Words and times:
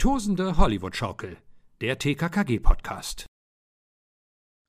Tosende 0.00 0.56
Hollywood-Schaukel, 0.56 1.36
der 1.82 1.98
TKKG-Podcast. 1.98 3.26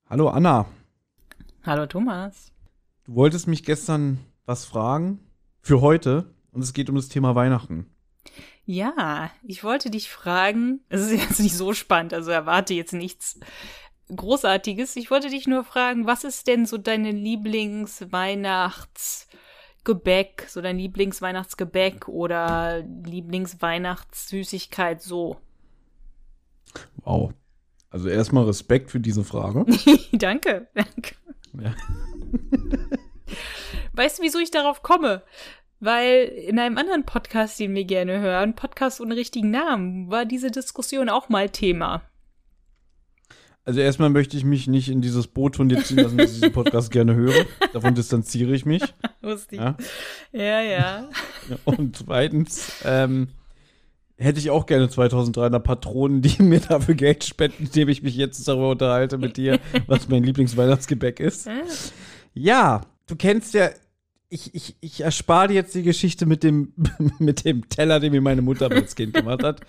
Hallo 0.10 0.28
Anna, 0.28 0.66
Hallo 1.64 1.86
Thomas. 1.86 2.52
du 3.06 3.16
wolltest 3.16 3.48
mich 3.48 3.64
gestern 3.64 4.20
was 4.46 4.66
fragen 4.66 5.22
für 5.62 5.80
heute 5.80 6.36
und 6.52 6.62
es 6.62 6.74
geht 6.74 6.90
um 6.90 6.98
das 6.98 7.08
Thema 7.08 7.34
Weihnachten. 7.34 7.90
Ja, 8.66 9.32
ich 9.42 9.64
wollte 9.64 9.90
dich 9.90 10.10
fragen, 10.10 10.82
es 10.90 11.00
ist 11.00 11.14
jetzt 11.14 11.40
nicht 11.40 11.56
so 11.56 11.74
spannend, 11.74 12.14
also 12.14 12.30
erwarte 12.30 12.74
jetzt 12.74 12.92
nichts 12.92 13.40
Großartiges. 14.14 14.98
Ich 14.98 15.12
wollte 15.12 15.30
dich 15.30 15.48
nur 15.48 15.64
fragen, 15.64 16.08
was 16.08 16.26
ist 16.26 16.48
denn 16.48 16.66
so 16.66 16.78
deine 16.78 17.14
Lieblingsweihnachtsgebäck, 19.84 20.46
so 20.48 20.62
dein 20.62 20.78
Lieblingsweihnachtsgebäck 20.78 22.08
oder 22.08 22.84
Lieblingsweihnachtssüßigkeit 23.06 25.02
so? 25.02 25.38
Wow. 26.98 27.34
Also 27.90 28.08
erstmal 28.08 28.46
Respekt 28.46 28.92
für 28.92 29.00
diese 29.00 29.24
Frage. 29.24 29.66
danke, 30.14 30.68
danke. 30.74 31.16
Ja. 31.60 31.76
Weißt 33.94 34.20
du, 34.20 34.24
wieso 34.24 34.40
ich 34.40 34.52
darauf 34.52 34.84
komme? 34.84 35.24
Weil 35.80 36.26
in 36.26 36.60
einem 36.60 36.78
anderen 36.78 37.06
Podcast, 37.06 37.60
den 37.60 37.74
wir 37.74 37.86
gerne 37.86 38.20
hören, 38.20 38.56
Podcast 38.56 39.02
ohne 39.02 39.16
richtigen 39.16 39.50
Namen, 39.50 40.12
war 40.12 40.26
diese 40.26 40.52
Diskussion 40.52 41.10
auch 41.10 41.28
mal 41.28 41.50
Thema. 41.50 42.04
Also 43.64 43.80
erstmal 43.80 44.10
möchte 44.10 44.36
ich 44.38 44.44
mich 44.44 44.68
nicht 44.68 44.90
in 44.90 45.02
dieses 45.02 45.28
Boot 45.28 45.56
von 45.56 45.70
dir 45.70 45.84
ziehen 45.84 45.98
lassen, 45.98 46.18
dass 46.18 46.32
ich 46.32 46.40
diesen 46.40 46.52
Podcast 46.52 46.90
gerne 46.90 47.14
höre. 47.14 47.46
Davon 47.74 47.94
distanziere 47.94 48.56
ich 48.56 48.66
mich. 48.66 48.82
Wusste 49.22 49.56
ich. 49.56 49.62
Ja. 49.62 49.78
Ja, 50.32 50.62
ja. 50.62 51.10
Und 51.66 51.96
zweitens 51.96 52.74
ähm, 52.84 53.28
hätte 54.18 54.40
ich 54.40 54.50
auch 54.50 54.66
gerne 54.66 54.90
2300 54.90 55.64
Patronen, 55.64 56.24
die 56.24 56.42
mir 56.44 56.60
dafür 56.60 56.96
Geld 56.96 57.24
spenden, 57.24 57.66
indem 57.66 57.90
ich 57.90 58.02
mich 58.02 58.16
jetzt 58.16 58.48
darüber 58.48 58.72
unterhalte 58.72 59.20
mit 59.20 59.38
dir, 59.38 59.60
was 59.86 60.10
mein 60.10 60.24
Lieblingsweihnachtsgebäck 60.24 61.20
ist. 61.20 61.48
Ja, 62.34 62.82
du 63.08 63.16
kennst 63.16 63.54
ja. 63.54 63.70
Ich, 64.34 64.56
ich, 64.56 64.78
ich 64.80 65.02
erspare 65.02 65.50
dir 65.50 65.56
jetzt 65.56 65.76
die 65.76 65.84
Geschichte 65.84 66.26
mit 66.26 66.42
dem, 66.42 66.74
mit 67.20 67.44
dem 67.44 67.68
Teller, 67.68 68.00
den 68.00 68.14
mir 68.14 68.22
meine 68.22 68.42
Mutter 68.42 68.72
als 68.72 68.96
Kind 68.96 69.14
gemacht 69.14 69.44
hat. 69.44 69.60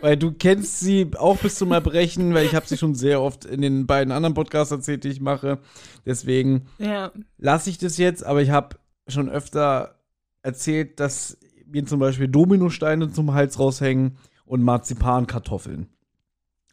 weil 0.00 0.16
du 0.16 0.30
kennst 0.30 0.78
sie 0.78 1.10
auch 1.18 1.36
bis 1.38 1.56
zum 1.56 1.72
Erbrechen, 1.72 2.32
weil 2.32 2.46
ich 2.46 2.54
habe 2.54 2.66
sie 2.68 2.78
schon 2.78 2.94
sehr 2.94 3.20
oft 3.20 3.44
in 3.44 3.60
den 3.60 3.86
beiden 3.88 4.12
anderen 4.12 4.34
Podcasts 4.34 4.70
erzählt, 4.70 5.02
die 5.02 5.08
ich 5.08 5.20
mache. 5.20 5.58
Deswegen 6.06 6.66
Ja. 6.78 7.10
lasse 7.36 7.68
ich 7.68 7.78
das 7.78 7.98
jetzt, 7.98 8.24
aber 8.24 8.42
ich 8.42 8.50
habe 8.50 8.76
schon 9.08 9.28
öfter 9.28 9.96
erzählt, 10.42 11.00
dass 11.00 11.36
mir 11.66 11.84
zum 11.84 11.98
Beispiel 11.98 12.28
Dominosteine 12.28 13.10
zum 13.12 13.34
Hals 13.34 13.58
raushängen 13.58 14.18
und 14.44 14.62
Marzipankartoffeln. 14.62 15.88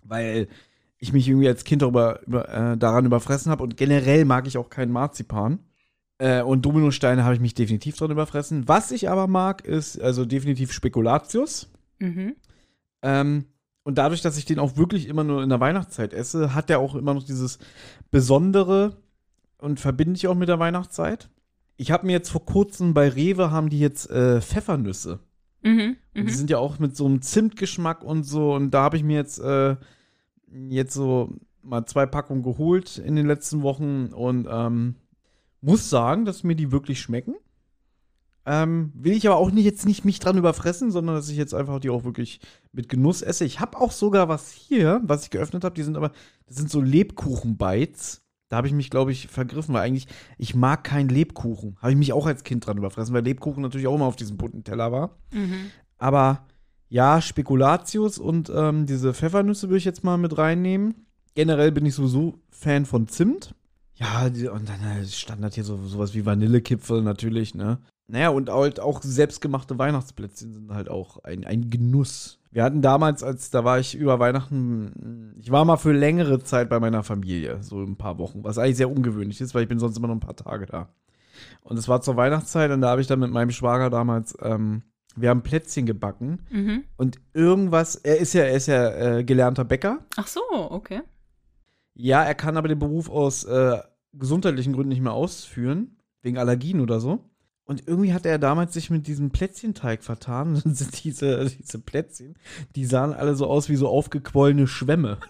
Weil 0.03 0.47
ich 0.99 1.13
mich 1.13 1.27
irgendwie 1.27 1.47
als 1.47 1.63
Kind 1.63 1.81
darüber, 1.81 2.21
über, 2.27 2.47
äh, 2.47 2.77
daran 2.77 3.05
überfressen 3.05 3.51
habe 3.51 3.63
und 3.63 3.75
generell 3.75 4.23
mag 4.25 4.45
ich 4.47 4.57
auch 4.59 4.69
keinen 4.69 4.91
Marzipan. 4.91 5.59
Äh, 6.19 6.41
und 6.41 6.65
Dominosteine 6.65 7.23
habe 7.23 7.35
ich 7.35 7.41
mich 7.41 7.53
definitiv 7.53 7.95
dran 7.97 8.11
überfressen. 8.11 8.67
Was 8.67 8.91
ich 8.91 9.09
aber 9.09 9.27
mag, 9.27 9.65
ist 9.65 9.99
also 10.01 10.25
definitiv 10.25 10.71
Spekulatius. 10.73 11.69
Mhm. 11.99 12.35
Ähm, 13.03 13.45
und 13.83 13.97
dadurch, 13.97 14.21
dass 14.21 14.37
ich 14.37 14.45
den 14.45 14.59
auch 14.59 14.75
wirklich 14.77 15.07
immer 15.07 15.23
nur 15.23 15.43
in 15.43 15.49
der 15.49 15.59
Weihnachtszeit 15.59 16.13
esse, 16.13 16.53
hat 16.53 16.69
der 16.69 16.79
auch 16.79 16.95
immer 16.95 17.13
noch 17.13 17.23
dieses 17.23 17.59
Besondere 18.11 18.97
und 19.59 19.79
verbinde 19.79 20.15
ich 20.17 20.27
auch 20.27 20.35
mit 20.35 20.49
der 20.49 20.59
Weihnachtszeit. 20.59 21.29
Ich 21.77 21.91
habe 21.91 22.05
mir 22.07 22.13
jetzt 22.13 22.29
vor 22.29 22.45
kurzem 22.45 22.93
bei 22.93 23.07
Rewe 23.07 23.51
haben 23.51 23.69
die 23.69 23.79
jetzt 23.79 24.09
äh, 24.09 24.41
Pfeffernüsse. 24.41 25.19
Mhm. 25.61 25.89
Und 25.89 25.97
Die 26.15 26.21
Mhm. 26.23 26.29
sind 26.29 26.49
ja 26.49 26.57
auch 26.57 26.79
mit 26.79 26.97
so 26.97 27.05
einem 27.05 27.21
Zimtgeschmack 27.21 28.03
und 28.03 28.23
so. 28.23 28.53
Und 28.55 28.71
da 28.71 28.83
habe 28.83 28.97
ich 28.97 29.03
mir 29.03 29.15
jetzt, 29.15 29.39
äh, 29.39 29.75
jetzt 30.69 30.93
so 30.93 31.29
mal 31.61 31.85
zwei 31.85 32.05
Packungen 32.05 32.41
geholt 32.43 32.97
in 32.97 33.15
den 33.15 33.27
letzten 33.27 33.61
Wochen 33.61 34.07
und 34.13 34.47
ähm, 34.49 34.95
muss 35.61 35.89
sagen, 35.89 36.25
dass 36.25 36.43
mir 36.43 36.55
die 36.55 36.71
wirklich 36.71 37.01
schmecken. 37.01 37.35
Ähm, 38.45 38.93
will 38.95 39.11
ich 39.11 39.27
aber 39.27 39.35
auch 39.35 39.51
nicht 39.51 39.65
jetzt 39.65 39.85
nicht 39.85 40.05
mich 40.05 40.19
dran 40.19 40.37
überfressen, 40.37 40.89
sondern 40.89 41.15
dass 41.15 41.27
ich 41.27 41.35
jetzt 41.35 41.53
einfach 41.53 41.81
die 41.81 41.89
auch 41.89 42.05
wirklich 42.05 42.39
mit 42.71 42.87
Genuss 42.87 43.21
esse. 43.21 43.43
Ich 43.43 43.59
habe 43.59 43.77
auch 43.77 43.91
sogar 43.91 44.29
was 44.29 44.51
hier, 44.51 45.01
was 45.03 45.23
ich 45.23 45.31
geöffnet 45.31 45.65
habe. 45.65 45.75
Die 45.75 45.83
sind 45.83 45.97
aber, 45.97 46.13
das 46.45 46.55
sind 46.55 46.69
so 46.69 46.79
Lebkuchen-Bites. 46.79 48.21
Da 48.47 48.55
habe 48.55 48.67
ich 48.67 48.73
mich, 48.73 48.89
glaube 48.89 49.11
ich, 49.11 49.27
vergriffen, 49.27 49.73
weil 49.73 49.81
eigentlich, 49.81 50.07
ich 50.37 50.55
mag 50.55 50.85
keinen 50.85 51.09
Lebkuchen. 51.09 51.75
Habe 51.81 51.91
ich 51.91 51.97
mich 51.97 52.13
auch 52.13 52.25
als 52.25 52.45
Kind 52.45 52.65
dran 52.65 52.77
überfressen, 52.77 53.13
weil 53.13 53.25
Lebkuchen 53.25 53.61
natürlich 53.61 53.87
auch 53.87 53.95
immer 53.95 54.05
auf 54.05 54.15
diesem 54.15 54.37
bunten 54.37 54.63
Teller 54.63 54.93
war. 54.93 55.17
Mhm. 55.33 55.71
Aber 55.97 56.45
ja, 56.87 57.21
Spekulatius 57.21 58.17
und 58.17 58.49
ähm, 58.55 58.85
diese 58.85 59.13
Pfeffernüsse 59.13 59.67
würde 59.67 59.79
ich 59.79 59.85
jetzt 59.85 60.05
mal 60.05 60.17
mit 60.17 60.37
reinnehmen. 60.37 61.05
Generell 61.35 61.73
bin 61.73 61.85
ich 61.85 61.95
sowieso 61.95 62.39
Fan 62.49 62.85
von 62.85 63.09
Zimt. 63.09 63.53
Ja, 63.99 64.29
die, 64.29 64.47
und 64.47 64.69
dann 64.69 64.79
äh, 64.81 65.05
Standard 65.05 65.55
hier 65.55 65.63
so, 65.63 65.77
sowas 65.85 66.13
wie 66.13 66.25
Vanillekipfel 66.25 67.01
natürlich, 67.01 67.55
ne? 67.55 67.79
Naja, 68.09 68.29
und 68.29 68.49
halt 68.49 68.79
auch 68.79 69.01
selbstgemachte 69.01 69.77
Weihnachtsplätzchen 69.77 70.53
sind 70.53 70.71
halt 70.73 70.87
auch 70.89 71.23
ein, 71.25 71.43
ein 71.45 71.69
Genuss. 71.69 72.39
Wir 72.51 72.63
hatten 72.63 72.81
damals, 72.81 73.21
als 73.21 73.49
da 73.49 73.65
war 73.65 73.79
ich 73.79 73.95
über 73.95 74.17
Weihnachten, 74.19 75.35
ich 75.39 75.51
war 75.51 75.65
mal 75.65 75.75
für 75.77 75.91
längere 75.91 76.41
Zeit 76.41 76.69
bei 76.69 76.79
meiner 76.79 77.03
Familie, 77.03 77.61
so 77.61 77.81
ein 77.83 77.97
paar 77.97 78.17
Wochen, 78.17 78.43
was 78.43 78.57
eigentlich 78.57 78.77
sehr 78.77 78.89
ungewöhnlich 78.89 79.41
ist, 79.41 79.53
weil 79.53 79.63
ich 79.63 79.67
bin 79.69 79.79
sonst 79.79 79.97
immer 79.97 80.07
nur 80.07 80.15
ein 80.15 80.21
paar 80.21 80.35
Tage 80.37 80.65
da. 80.67 80.89
Und 81.63 81.77
es 81.77 81.87
war 81.89 82.01
zur 82.01 82.15
Weihnachtszeit 82.15 82.71
und 82.71 82.81
da 82.81 82.89
habe 82.89 83.01
ich 83.01 83.07
dann 83.07 83.19
mit 83.19 83.31
meinem 83.31 83.51
Schwager 83.51 83.89
damals, 83.89 84.37
ähm, 84.41 84.83
wir 85.17 85.29
haben 85.29 85.41
Plätzchen 85.43 85.85
gebacken 85.85 86.39
Mhm. 86.49 86.83
und 86.95 87.19
irgendwas, 87.33 87.95
er 87.95 88.17
ist 88.19 88.33
ja, 88.33 88.43
er 88.43 88.55
ist 88.55 88.67
ja 88.67 89.17
äh, 89.17 89.23
gelernter 89.23 89.65
Bäcker. 89.65 89.99
Ach 90.15 90.27
so, 90.27 90.39
okay. 90.51 91.01
Ja, 91.99 92.23
er 92.23 92.35
kann 92.35 92.57
aber 92.57 92.67
den 92.67 92.77
Beruf 92.79 93.09
aus 93.09 93.43
äh, 93.45 93.77
gesundheitlichen 94.13 94.73
Gründen 94.73 94.89
nicht 94.89 95.01
mehr 95.01 95.13
ausführen, 95.13 95.97
wegen 96.21 96.37
Allergien 96.37 96.79
oder 96.79 96.99
so. 96.99 97.29
Und 97.65 97.87
irgendwie 97.87 98.13
hat 98.13 98.25
er 98.25 98.37
damals 98.37 98.73
sich 98.73 98.89
mit 98.89 99.07
diesem 99.07 99.31
Plätzchenteig 99.31 100.03
vertan. 100.03 100.49
Und 100.55 100.65
dann 100.65 100.73
sind 100.75 101.03
diese, 101.03 101.45
diese 101.45 101.79
Plätzchen, 101.79 102.35
die 102.75 102.85
sahen 102.85 103.13
alle 103.13 103.35
so 103.35 103.47
aus 103.47 103.67
wie 103.67 103.75
so 103.75 103.89
aufgequollene 103.89 104.67
Schwämme. 104.67 105.17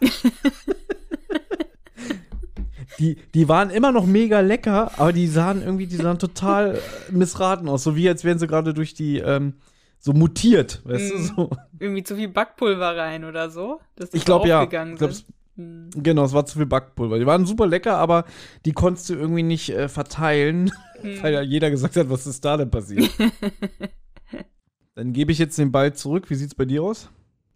die, 2.99 3.17
die 3.33 3.47
waren 3.49 3.69
immer 3.69 3.91
noch 3.91 4.05
mega 4.05 4.39
lecker, 4.41 4.91
aber 4.99 5.13
die 5.13 5.27
sahen 5.27 5.61
irgendwie, 5.63 5.87
die 5.87 5.95
sahen 5.95 6.19
total 6.19 6.75
äh, 6.75 7.11
missraten 7.11 7.67
aus. 7.69 7.83
So 7.83 7.95
wie 7.95 8.07
als 8.09 8.23
wären 8.23 8.39
sie 8.39 8.47
gerade 8.47 8.73
durch 8.73 8.93
die, 8.93 9.19
ähm, 9.19 9.55
so 9.99 10.13
mutiert, 10.13 10.81
weißt 10.85 11.11
du, 11.11 11.17
Mhm. 11.17 11.23
so. 11.23 11.49
Irgendwie 11.79 12.03
zu 12.03 12.15
viel 12.15 12.27
Backpulver 12.27 12.95
rein 12.97 13.23
oder 13.25 13.49
so. 13.49 13.79
Dass 13.95 14.11
die 14.11 14.17
Ich 14.17 14.25
glaube 14.25 14.47
ja. 14.47 14.59
aufgegangen 14.61 14.93
Ich 14.93 14.99
glaub, 14.99 15.11
sind. 15.11 15.25
Mhm. 15.57 15.89
Genau, 15.95 16.23
es 16.23 16.33
war 16.33 16.45
zu 16.45 16.57
viel 16.57 16.67
Backpulver. 16.67 17.19
Die 17.19 17.25
waren 17.25 17.45
super 17.45 17.67
lecker, 17.67 17.97
aber 17.97 18.25
die 18.65 18.71
konntest 18.71 19.09
du 19.09 19.15
irgendwie 19.15 19.43
nicht 19.43 19.69
äh, 19.69 19.89
verteilen, 19.89 20.71
weil 21.21 21.33
ja 21.33 21.41
jeder 21.41 21.69
gesagt 21.69 21.95
hat, 21.95 22.09
was 22.09 22.27
ist 22.27 22.45
da 22.45 22.57
denn 22.57 22.71
passiert. 22.71 23.09
Dann 24.95 25.13
gebe 25.13 25.31
ich 25.31 25.37
jetzt 25.37 25.57
den 25.57 25.71
Ball 25.71 25.93
zurück. 25.93 26.29
Wie 26.29 26.35
sieht's 26.35 26.55
bei 26.55 26.65
dir 26.65 26.83
aus? 26.83 27.09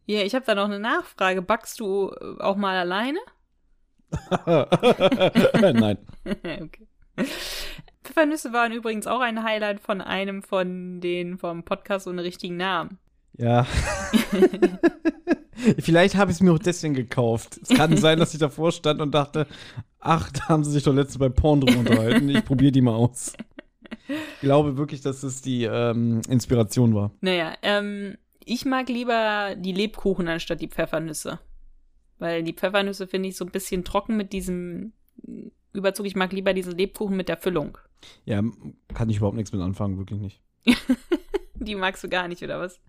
Ja, 0.05 0.21
ich 0.21 0.35
habe 0.35 0.45
da 0.45 0.55
noch 0.55 0.65
eine 0.65 0.79
Nachfrage. 0.79 1.41
Backst 1.41 1.79
du 1.79 2.09
äh, 2.09 2.41
auch 2.41 2.55
mal 2.55 2.77
alleine? 2.77 3.19
Nein. 5.61 5.97
okay. 6.25 6.87
Pfeffernüsse 8.03 8.51
waren 8.51 8.73
übrigens 8.73 9.07
auch 9.07 9.21
ein 9.21 9.43
Highlight 9.43 9.79
von 9.79 10.01
einem 10.01 10.43
von 10.43 10.99
den 10.99 11.37
vom 11.37 11.63
Podcast 11.63 12.07
ohne 12.07 12.23
richtigen 12.23 12.57
Namen. 12.57 12.99
Ja. 13.37 13.65
Vielleicht 15.79 16.15
habe 16.15 16.31
ich 16.31 16.37
es 16.37 16.41
mir 16.41 16.53
auch 16.53 16.59
deswegen 16.59 16.93
gekauft. 16.93 17.59
Es 17.61 17.69
kann 17.69 17.95
sein, 17.97 18.19
dass 18.19 18.33
ich 18.33 18.39
davor 18.39 18.71
stand 18.71 18.99
und 19.01 19.11
dachte, 19.11 19.47
ach, 19.99 20.31
da 20.31 20.49
haben 20.49 20.63
sie 20.63 20.71
sich 20.71 20.83
doch 20.83 20.93
letztens 20.93 21.19
bei 21.19 21.29
Porn 21.29 21.61
drüber 21.61 21.79
unterhalten. 21.79 22.29
Ich 22.29 22.43
probiere 22.43 22.71
die 22.71 22.81
mal 22.81 22.95
aus. 22.95 23.33
Ich 24.07 24.41
glaube 24.41 24.77
wirklich, 24.77 25.01
dass 25.01 25.23
es 25.23 25.41
die 25.41 25.63
ähm, 25.63 26.21
Inspiration 26.27 26.95
war. 26.95 27.11
Naja, 27.21 27.53
ähm, 27.61 28.17
ich 28.43 28.65
mag 28.65 28.89
lieber 28.89 29.55
die 29.55 29.73
Lebkuchen 29.73 30.27
anstatt 30.27 30.61
die 30.61 30.67
Pfeffernüsse. 30.67 31.39
Weil 32.17 32.43
die 32.43 32.53
Pfeffernüsse 32.53 33.07
finde 33.07 33.29
ich 33.29 33.37
so 33.37 33.45
ein 33.45 33.51
bisschen 33.51 33.83
trocken 33.83 34.17
mit 34.17 34.33
diesem 34.33 34.93
Überzug. 35.73 36.05
Ich 36.05 36.15
mag 36.15 36.31
lieber 36.33 36.53
diese 36.53 36.71
Lebkuchen 36.71 37.15
mit 37.15 37.29
der 37.29 37.37
Füllung. 37.37 37.77
Ja, 38.25 38.43
kann 38.93 39.09
ich 39.09 39.17
überhaupt 39.17 39.37
nichts 39.37 39.51
mit 39.51 39.61
anfangen, 39.61 39.97
wirklich 39.97 40.19
nicht. 40.19 40.41
Die 41.55 41.75
magst 41.75 42.03
du 42.03 42.09
gar 42.09 42.27
nicht, 42.27 42.41
oder 42.43 42.59
was? 42.59 42.79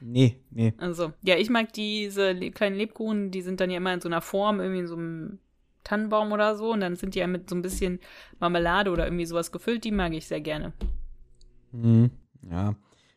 Nee, 0.00 0.40
nee. 0.50 0.74
Also, 0.78 1.12
ja, 1.22 1.36
ich 1.36 1.50
mag 1.50 1.72
diese 1.72 2.32
le 2.32 2.50
kleinen 2.50 2.76
Lebkuchen, 2.76 3.30
die 3.30 3.42
sind 3.42 3.60
dann 3.60 3.70
ja 3.70 3.78
immer 3.78 3.94
in 3.94 4.00
so 4.00 4.08
einer 4.08 4.20
Form, 4.20 4.60
irgendwie 4.60 4.80
in 4.80 4.86
so 4.86 4.96
einem 4.96 5.38
Tannenbaum 5.84 6.32
oder 6.32 6.56
so. 6.56 6.72
Und 6.72 6.80
dann 6.80 6.96
sind 6.96 7.14
die 7.14 7.20
ja 7.20 7.26
mit 7.26 7.48
so 7.48 7.56
ein 7.56 7.62
bisschen 7.62 8.00
Marmelade 8.38 8.90
oder 8.90 9.06
irgendwie 9.06 9.26
sowas 9.26 9.52
gefüllt. 9.52 9.84
Die 9.84 9.92
mag 9.92 10.12
ich 10.12 10.26
sehr 10.26 10.40
gerne. 10.40 10.72
Mhm. 11.72 12.10
Ja. 12.50 12.74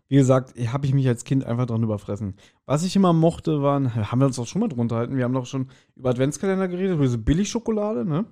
Wie 0.08 0.16
gesagt, 0.16 0.56
habe 0.58 0.88
ich 0.88 0.94
mich 0.94 1.08
als 1.08 1.24
Kind 1.24 1.46
einfach 1.46 1.68
dran 1.68 1.84
überfressen. 1.84 2.36
Was 2.66 2.84
ich 2.84 2.96
immer 2.96 3.14
mochte, 3.14 3.62
waren, 3.62 3.96
haben 3.96 4.20
wir 4.20 4.26
uns 4.26 4.40
auch 4.40 4.48
schon 4.48 4.62
mal 4.62 4.68
drunter 4.68 4.96
halten, 4.96 5.16
wir 5.16 5.24
haben 5.24 5.34
doch 5.34 5.46
schon 5.46 5.70
über 5.96 6.10
Adventskalender 6.10 6.68
geredet, 6.68 6.96
über 6.96 7.04
diese 7.04 7.20
Billigschokolade, 7.20 8.06
ne? 8.06 8.26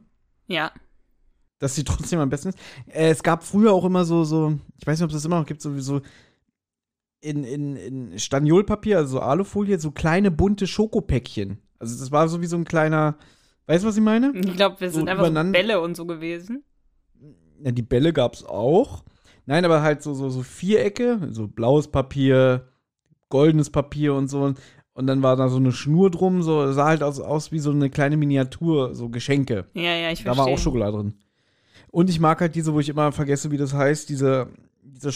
Ja. 0.47 0.71
Dass 1.59 1.75
die 1.75 1.83
trotzdem 1.83 2.19
am 2.19 2.29
besten 2.29 2.49
ist. 2.49 2.59
Äh, 2.87 3.09
es 3.09 3.21
gab 3.21 3.43
früher 3.43 3.73
auch 3.73 3.85
immer 3.85 4.05
so, 4.05 4.23
so, 4.23 4.57
ich 4.79 4.87
weiß 4.87 4.97
nicht, 4.97 5.03
ob 5.03 5.11
es 5.11 5.17
das 5.17 5.25
immer 5.25 5.39
noch 5.39 5.45
gibt, 5.45 5.61
sowieso 5.61 6.01
in, 7.21 7.43
in, 7.43 7.75
in 7.75 8.19
Staniolpapier, 8.19 8.97
also 8.97 9.13
so 9.17 9.19
Alufolie, 9.19 9.79
so 9.79 9.91
kleine 9.91 10.31
bunte 10.31 10.67
Schokopäckchen. 10.67 11.59
Also 11.79 11.97
das 11.99 12.11
war 12.11 12.27
so 12.27 12.41
wie 12.41 12.45
so 12.47 12.57
ein 12.57 12.65
kleiner, 12.65 13.17
weißt 13.67 13.83
du, 13.83 13.87
was 13.87 13.97
ich 13.97 14.03
meine? 14.03 14.31
Ich 14.35 14.55
glaube, 14.55 14.79
wir 14.79 14.89
So 14.89 14.99
sind 14.99 15.09
einfach 15.09 15.27
so 15.27 15.51
Bälle 15.51 15.81
und 15.81 15.95
so 15.95 16.05
gewesen. 16.05 16.63
Ja, 17.63 17.71
die 17.71 17.81
Bälle 17.81 18.13
gab's 18.13 18.43
auch. 18.43 19.03
Nein, 19.45 19.65
aber 19.65 19.81
halt 19.81 20.03
so, 20.03 20.13
so, 20.13 20.29
so 20.29 20.43
Vierecke, 20.43 21.29
so 21.31 21.47
blaues 21.47 21.87
Papier, 21.87 22.67
goldenes 23.29 23.69
Papier 23.69 24.13
und 24.13 24.27
so. 24.27 24.53
Und 24.93 25.07
dann 25.07 25.21
war 25.23 25.35
da 25.35 25.47
so 25.47 25.57
eine 25.57 25.71
Schnur 25.71 26.09
drum, 26.11 26.41
so 26.41 26.71
sah 26.71 26.85
halt 26.87 27.03
aus, 27.03 27.19
aus 27.19 27.51
wie 27.51 27.59
so 27.59 27.71
eine 27.71 27.89
kleine 27.89 28.17
Miniatur, 28.17 28.93
so 28.95 29.09
Geschenke. 29.09 29.65
Ja, 29.73 29.93
ja, 29.95 30.11
ich 30.11 30.23
Da 30.23 30.33
verstehe. 30.33 30.45
war 30.45 30.53
auch 30.53 30.57
Schokolade 30.57 30.97
drin. 30.97 31.13
Und 31.91 32.09
ich 32.09 32.19
mag 32.19 32.41
halt 32.41 32.55
diese, 32.55 32.73
wo 32.73 32.79
ich 32.79 32.89
immer 32.89 33.11
vergesse, 33.11 33.51
wie 33.51 33.57
das 33.57 33.73
heißt, 33.73 34.09
diese, 34.09 34.49
diese 34.83 35.11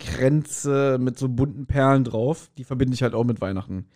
Schokoladenkränze 0.00 0.98
mit 1.00 1.18
so 1.18 1.28
bunten 1.28 1.66
Perlen 1.66 2.04
drauf. 2.04 2.50
Die 2.58 2.64
verbinde 2.64 2.94
ich 2.94 3.02
halt 3.02 3.14
auch 3.14 3.24
mit 3.24 3.40
Weihnachten. 3.40 3.86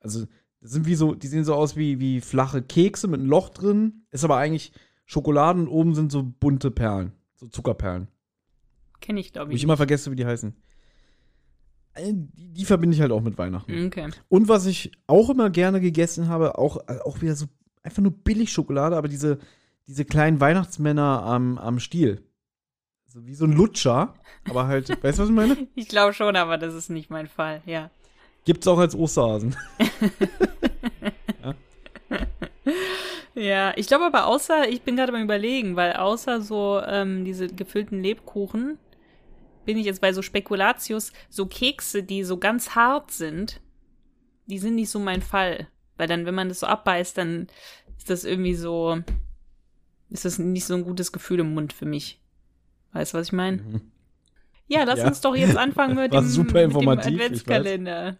Also, 0.00 0.26
das 0.60 0.72
sind 0.72 0.86
wie 0.86 0.94
so, 0.94 1.14
die 1.14 1.26
sehen 1.26 1.44
so 1.44 1.54
aus 1.54 1.76
wie, 1.76 2.00
wie 2.00 2.20
flache 2.20 2.62
Kekse 2.62 3.08
mit 3.08 3.20
einem 3.20 3.28
Loch 3.28 3.50
drin. 3.50 4.02
Ist 4.10 4.24
aber 4.24 4.36
eigentlich 4.36 4.72
Schokolade 5.04 5.60
und 5.60 5.68
oben 5.68 5.94
sind 5.94 6.10
so 6.10 6.22
bunte 6.22 6.70
Perlen. 6.70 7.12
So 7.34 7.46
Zuckerperlen. 7.48 8.08
Kenne 9.00 9.20
ich, 9.20 9.32
glaube 9.32 9.48
Wo 9.48 9.52
ich. 9.52 9.56
ich 9.58 9.64
immer 9.64 9.76
vergesse, 9.76 10.10
wie 10.10 10.16
die 10.16 10.26
heißen. 10.26 10.54
Äh, 11.94 12.12
Die, 12.14 12.52
die 12.52 12.64
verbinde 12.64 12.94
ich 12.94 13.00
halt 13.00 13.12
auch 13.12 13.20
mit 13.20 13.38
Weihnachten. 13.38 13.86
Okay. 13.86 14.08
Und 14.28 14.48
was 14.48 14.66
ich 14.66 14.92
auch 15.06 15.30
immer 15.30 15.50
gerne 15.50 15.80
gegessen 15.80 16.28
habe, 16.28 16.58
auch, 16.58 16.78
auch 17.04 17.20
wieder 17.20 17.36
so 17.36 17.46
einfach 17.82 18.02
nur 18.02 18.12
billig 18.12 18.52
Schokolade, 18.52 18.96
aber 18.96 19.08
diese, 19.08 19.38
diese 19.86 20.04
kleinen 20.04 20.40
Weihnachtsmänner 20.40 21.22
am, 21.22 21.58
am 21.58 21.78
Stiel. 21.78 22.22
So 23.16 23.26
wie 23.26 23.34
so 23.34 23.46
ein 23.46 23.52
Lutscher, 23.52 24.12
aber 24.46 24.66
halt, 24.66 24.90
weißt 25.02 25.18
du, 25.18 25.22
was 25.22 25.30
ich 25.30 25.34
meine? 25.34 25.68
Ich 25.74 25.88
glaube 25.88 26.12
schon, 26.12 26.36
aber 26.36 26.58
das 26.58 26.74
ist 26.74 26.90
nicht 26.90 27.08
mein 27.08 27.28
Fall, 27.28 27.62
ja. 27.64 27.90
Gibt's 28.44 28.66
auch 28.66 28.78
als 28.78 28.94
Osterhasen. 28.94 29.56
Ja, 33.34 33.74
ich 33.76 33.86
glaube 33.86 34.06
aber 34.06 34.26
außer, 34.26 34.66
ich 34.70 34.80
bin 34.80 34.96
gerade 34.96 35.12
beim 35.12 35.24
überlegen, 35.24 35.76
weil 35.76 35.92
außer 35.92 36.40
so 36.40 36.80
ähm, 36.86 37.26
diese 37.26 37.48
gefüllten 37.48 38.02
Lebkuchen 38.02 38.78
bin 39.66 39.76
ich 39.76 39.84
jetzt 39.84 40.00
bei 40.00 40.14
so 40.14 40.22
Spekulatius, 40.22 41.12
so 41.28 41.44
Kekse, 41.44 42.02
die 42.02 42.24
so 42.24 42.38
ganz 42.38 42.70
hart 42.70 43.10
sind, 43.10 43.60
die 44.46 44.58
sind 44.58 44.74
nicht 44.74 44.88
so 44.88 44.98
mein 44.98 45.20
Fall. 45.20 45.68
Weil 45.98 46.08
dann, 46.08 46.24
wenn 46.24 46.34
man 46.34 46.48
das 46.48 46.60
so 46.60 46.66
abbeißt, 46.66 47.18
dann 47.18 47.48
ist 47.98 48.08
das 48.08 48.24
irgendwie 48.24 48.54
so, 48.54 49.02
ist 50.08 50.24
das 50.24 50.38
nicht 50.38 50.64
so 50.64 50.72
ein 50.72 50.84
gutes 50.84 51.12
Gefühl 51.12 51.40
im 51.40 51.52
Mund 51.52 51.74
für 51.74 51.86
mich. 51.86 52.18
Weißt 52.92 53.12
du, 53.14 53.18
was 53.18 53.26
ich 53.28 53.32
meine? 53.32 53.80
Ja, 54.68 54.84
lass 54.84 54.98
Ja. 55.00 55.08
uns 55.08 55.20
doch 55.20 55.36
jetzt 55.36 55.56
anfangen 55.56 55.94
mit 55.96 56.12
dem, 56.12 56.26
super 56.26 56.62
informativ, 56.62 57.12
mit 57.12 57.20
dem 57.20 57.24
Adventskalender. 57.26 58.16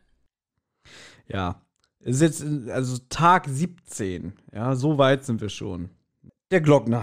Ja. 1.28 1.62
Es 2.00 2.20
ist 2.20 2.22
jetzt 2.42 2.68
also 2.70 2.98
Tag 3.08 3.46
17. 3.48 4.32
Ja, 4.52 4.76
so 4.76 4.96
weit 4.98 5.24
sind 5.24 5.40
wir 5.40 5.48
schon. 5.48 5.90
Der 6.52 6.60
Glockner 6.60 7.02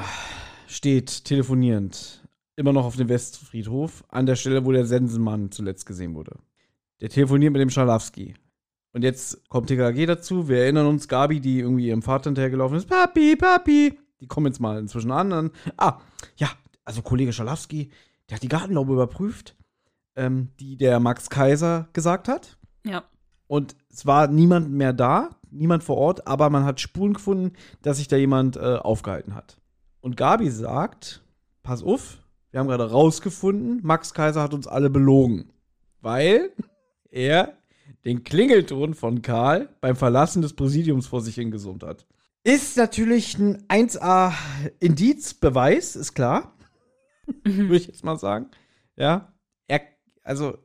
steht 0.68 1.26
telefonierend 1.26 2.22
immer 2.56 2.72
noch 2.72 2.86
auf 2.86 2.96
dem 2.96 3.10
Westfriedhof, 3.10 4.04
an 4.08 4.26
der 4.28 4.36
Stelle, 4.36 4.64
wo 4.64 4.72
der 4.72 4.86
Sensenmann 4.86 5.52
zuletzt 5.52 5.86
gesehen 5.86 6.14
wurde. 6.16 6.38
Der 7.02 7.10
telefoniert 7.10 7.52
mit 7.52 7.62
dem 7.62 7.70
Schalowski. 7.70 8.36
Und 8.94 9.02
jetzt 9.02 9.50
kommt 9.50 9.68
TKG 9.68 10.06
dazu. 10.06 10.48
Wir 10.48 10.60
erinnern 10.60 10.86
uns, 10.86 11.08
Gabi, 11.08 11.42
die 11.42 11.60
irgendwie 11.60 11.88
ihrem 11.88 12.04
Vater 12.04 12.30
hinterhergelaufen 12.30 12.78
ist. 12.78 12.88
Papi, 12.88 13.36
Papi. 13.36 14.00
Die 14.22 14.28
kommen 14.28 14.46
jetzt 14.46 14.60
mal 14.62 14.78
inzwischen 14.80 15.12
an. 15.12 15.52
Ah, 15.78 16.00
ja, 16.38 16.50
also 16.86 17.02
Kollege 17.02 17.34
Schalowski, 17.34 17.92
der 18.30 18.36
hat 18.36 18.44
die 18.44 18.50
Gartenlaube 18.50 18.94
überprüft, 18.94 19.56
ähm, 20.16 20.50
die 20.60 20.78
der 20.78 21.00
Max 21.00 21.30
Kaiser 21.30 21.90
gesagt 21.94 22.28
hat. 22.28 22.58
Ja. 22.86 23.04
Und 23.48 23.76
es 23.90 24.06
war 24.06 24.28
niemand 24.28 24.72
mehr 24.72 24.94
da, 24.94 25.32
niemand 25.52 25.84
vor 25.84 25.98
Ort, 25.98 26.28
aber 26.28 26.50
man 26.50 26.66
hat 26.66 26.80
Spuren 26.80 27.14
gefunden, 27.14 27.54
dass 27.82 27.98
sich 27.98 28.08
da 28.08 28.16
jemand 28.16 28.58
äh, 28.58 28.78
aufgehalten 28.78 29.36
hat. 29.36 29.58
Und 30.02 30.18
Gabi 30.18 30.50
sagt: 30.50 31.24
Pass 31.62 31.84
auf, 31.84 32.20
wir 32.52 32.60
haben 32.60 32.68
gerade 32.68 32.90
rausgefunden, 32.90 33.82
Max 33.84 34.14
Kaiser 34.14 34.42
hat 34.42 34.54
uns 34.54 34.68
alle 34.68 34.90
belogen. 34.90 35.50
Weil 36.02 36.52
er 37.10 37.58
den 38.06 38.24
Klingelton 38.24 38.94
von 38.94 39.22
Karl 39.22 39.70
beim 39.82 39.96
Verlassen 39.96 40.42
des 40.42 40.54
Präsidiums 40.54 41.08
vor 41.08 41.22
sich 41.22 41.36
hingesummt 41.36 41.84
hat. 41.84 42.06
Ist 42.44 42.76
natürlich 42.76 43.38
ein 43.38 43.64
1A-Indizbeweis, 43.70 45.96
ist 45.96 46.14
klar. 46.14 46.54
Würde 47.44 47.76
ich 47.76 47.88
jetzt 47.88 48.04
mal 48.04 48.18
sagen. 48.18 48.48
Ja. 48.96 49.34
Er, 49.68 49.82
also, 50.24 50.58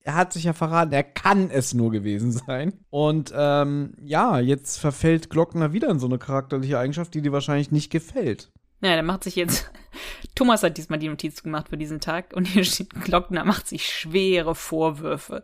er 0.00 0.14
hat 0.14 0.32
sich 0.32 0.44
ja 0.44 0.52
verraten, 0.52 0.92
er 0.92 1.02
kann 1.02 1.50
es 1.50 1.74
nur 1.74 1.90
gewesen 1.90 2.32
sein. 2.32 2.74
Und 2.90 3.32
ähm, 3.36 3.94
ja, 4.02 4.38
jetzt 4.38 4.78
verfällt 4.78 5.30
Glockner 5.30 5.72
wieder 5.72 5.90
in 5.90 5.98
so 5.98 6.06
eine 6.06 6.18
charakterliche 6.18 6.78
Eigenschaft, 6.78 7.14
die 7.14 7.22
dir 7.22 7.32
wahrscheinlich 7.32 7.72
nicht 7.72 7.90
gefällt. 7.90 8.52
Ja, 8.82 8.94
der 8.94 9.02
macht 9.02 9.24
sich 9.24 9.36
jetzt. 9.36 9.70
Thomas 10.36 10.62
hat 10.62 10.76
diesmal 10.76 10.98
die 10.98 11.08
Notiz 11.08 11.42
gemacht 11.42 11.70
für 11.70 11.78
diesen 11.78 11.98
Tag 11.98 12.34
und 12.34 12.44
hier 12.44 12.62
steht, 12.62 12.90
Glockner 13.02 13.44
macht 13.44 13.66
sich 13.66 13.88
schwere 13.88 14.54
Vorwürfe, 14.54 15.42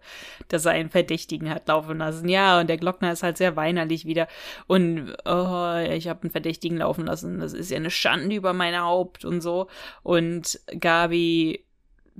dass 0.48 0.66
er 0.66 0.72
einen 0.72 0.90
Verdächtigen 0.90 1.48
hat 1.48 1.66
laufen 1.66 1.98
lassen. 1.98 2.28
Ja, 2.28 2.60
und 2.60 2.68
der 2.68 2.76
Glockner 2.76 3.10
ist 3.10 3.22
halt 3.22 3.38
sehr 3.38 3.56
weinerlich 3.56 4.04
wieder. 4.04 4.28
Und 4.66 5.16
oh, 5.24 5.76
ich 5.90 6.08
habe 6.08 6.22
einen 6.22 6.30
Verdächtigen 6.30 6.76
laufen 6.76 7.06
lassen. 7.06 7.40
Das 7.40 7.54
ist 7.54 7.70
ja 7.70 7.78
eine 7.78 7.90
Schande 7.90 8.36
über 8.36 8.52
mein 8.52 8.78
Haupt 8.78 9.24
und 9.24 9.40
so. 9.40 9.68
Und 10.02 10.60
Gabi 10.78 11.64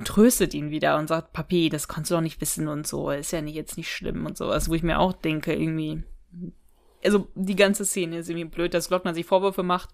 tröstet 0.03 0.55
ihn 0.55 0.71
wieder 0.71 0.97
und 0.97 1.09
sagt, 1.09 1.35
Papi, 1.35 1.69
das 1.69 1.89
kannst 1.89 2.11
du 2.11 2.15
doch 2.15 2.23
nicht 2.23 2.41
wissen 2.41 2.69
und 2.69 2.87
so. 2.87 3.11
Ist 3.11 3.33
ja 3.33 3.43
nicht 3.43 3.55
jetzt 3.55 3.77
nicht 3.77 3.93
schlimm 3.93 4.25
und 4.25 4.39
sowas, 4.39 4.71
wo 4.71 4.75
ich 4.75 4.83
mir 4.83 4.99
auch 4.99 5.13
denke, 5.13 5.53
irgendwie. 5.53 6.03
Also 7.05 7.29
die 7.35 7.57
ganze 7.57 7.85
Szene 7.85 8.19
ist 8.19 8.29
irgendwie 8.29 8.49
blöd, 8.49 8.75
dass 8.75 8.89
Glockner 8.89 9.15
sich 9.15 9.27
Vorwürfe 9.27 9.63
macht 9.63 9.91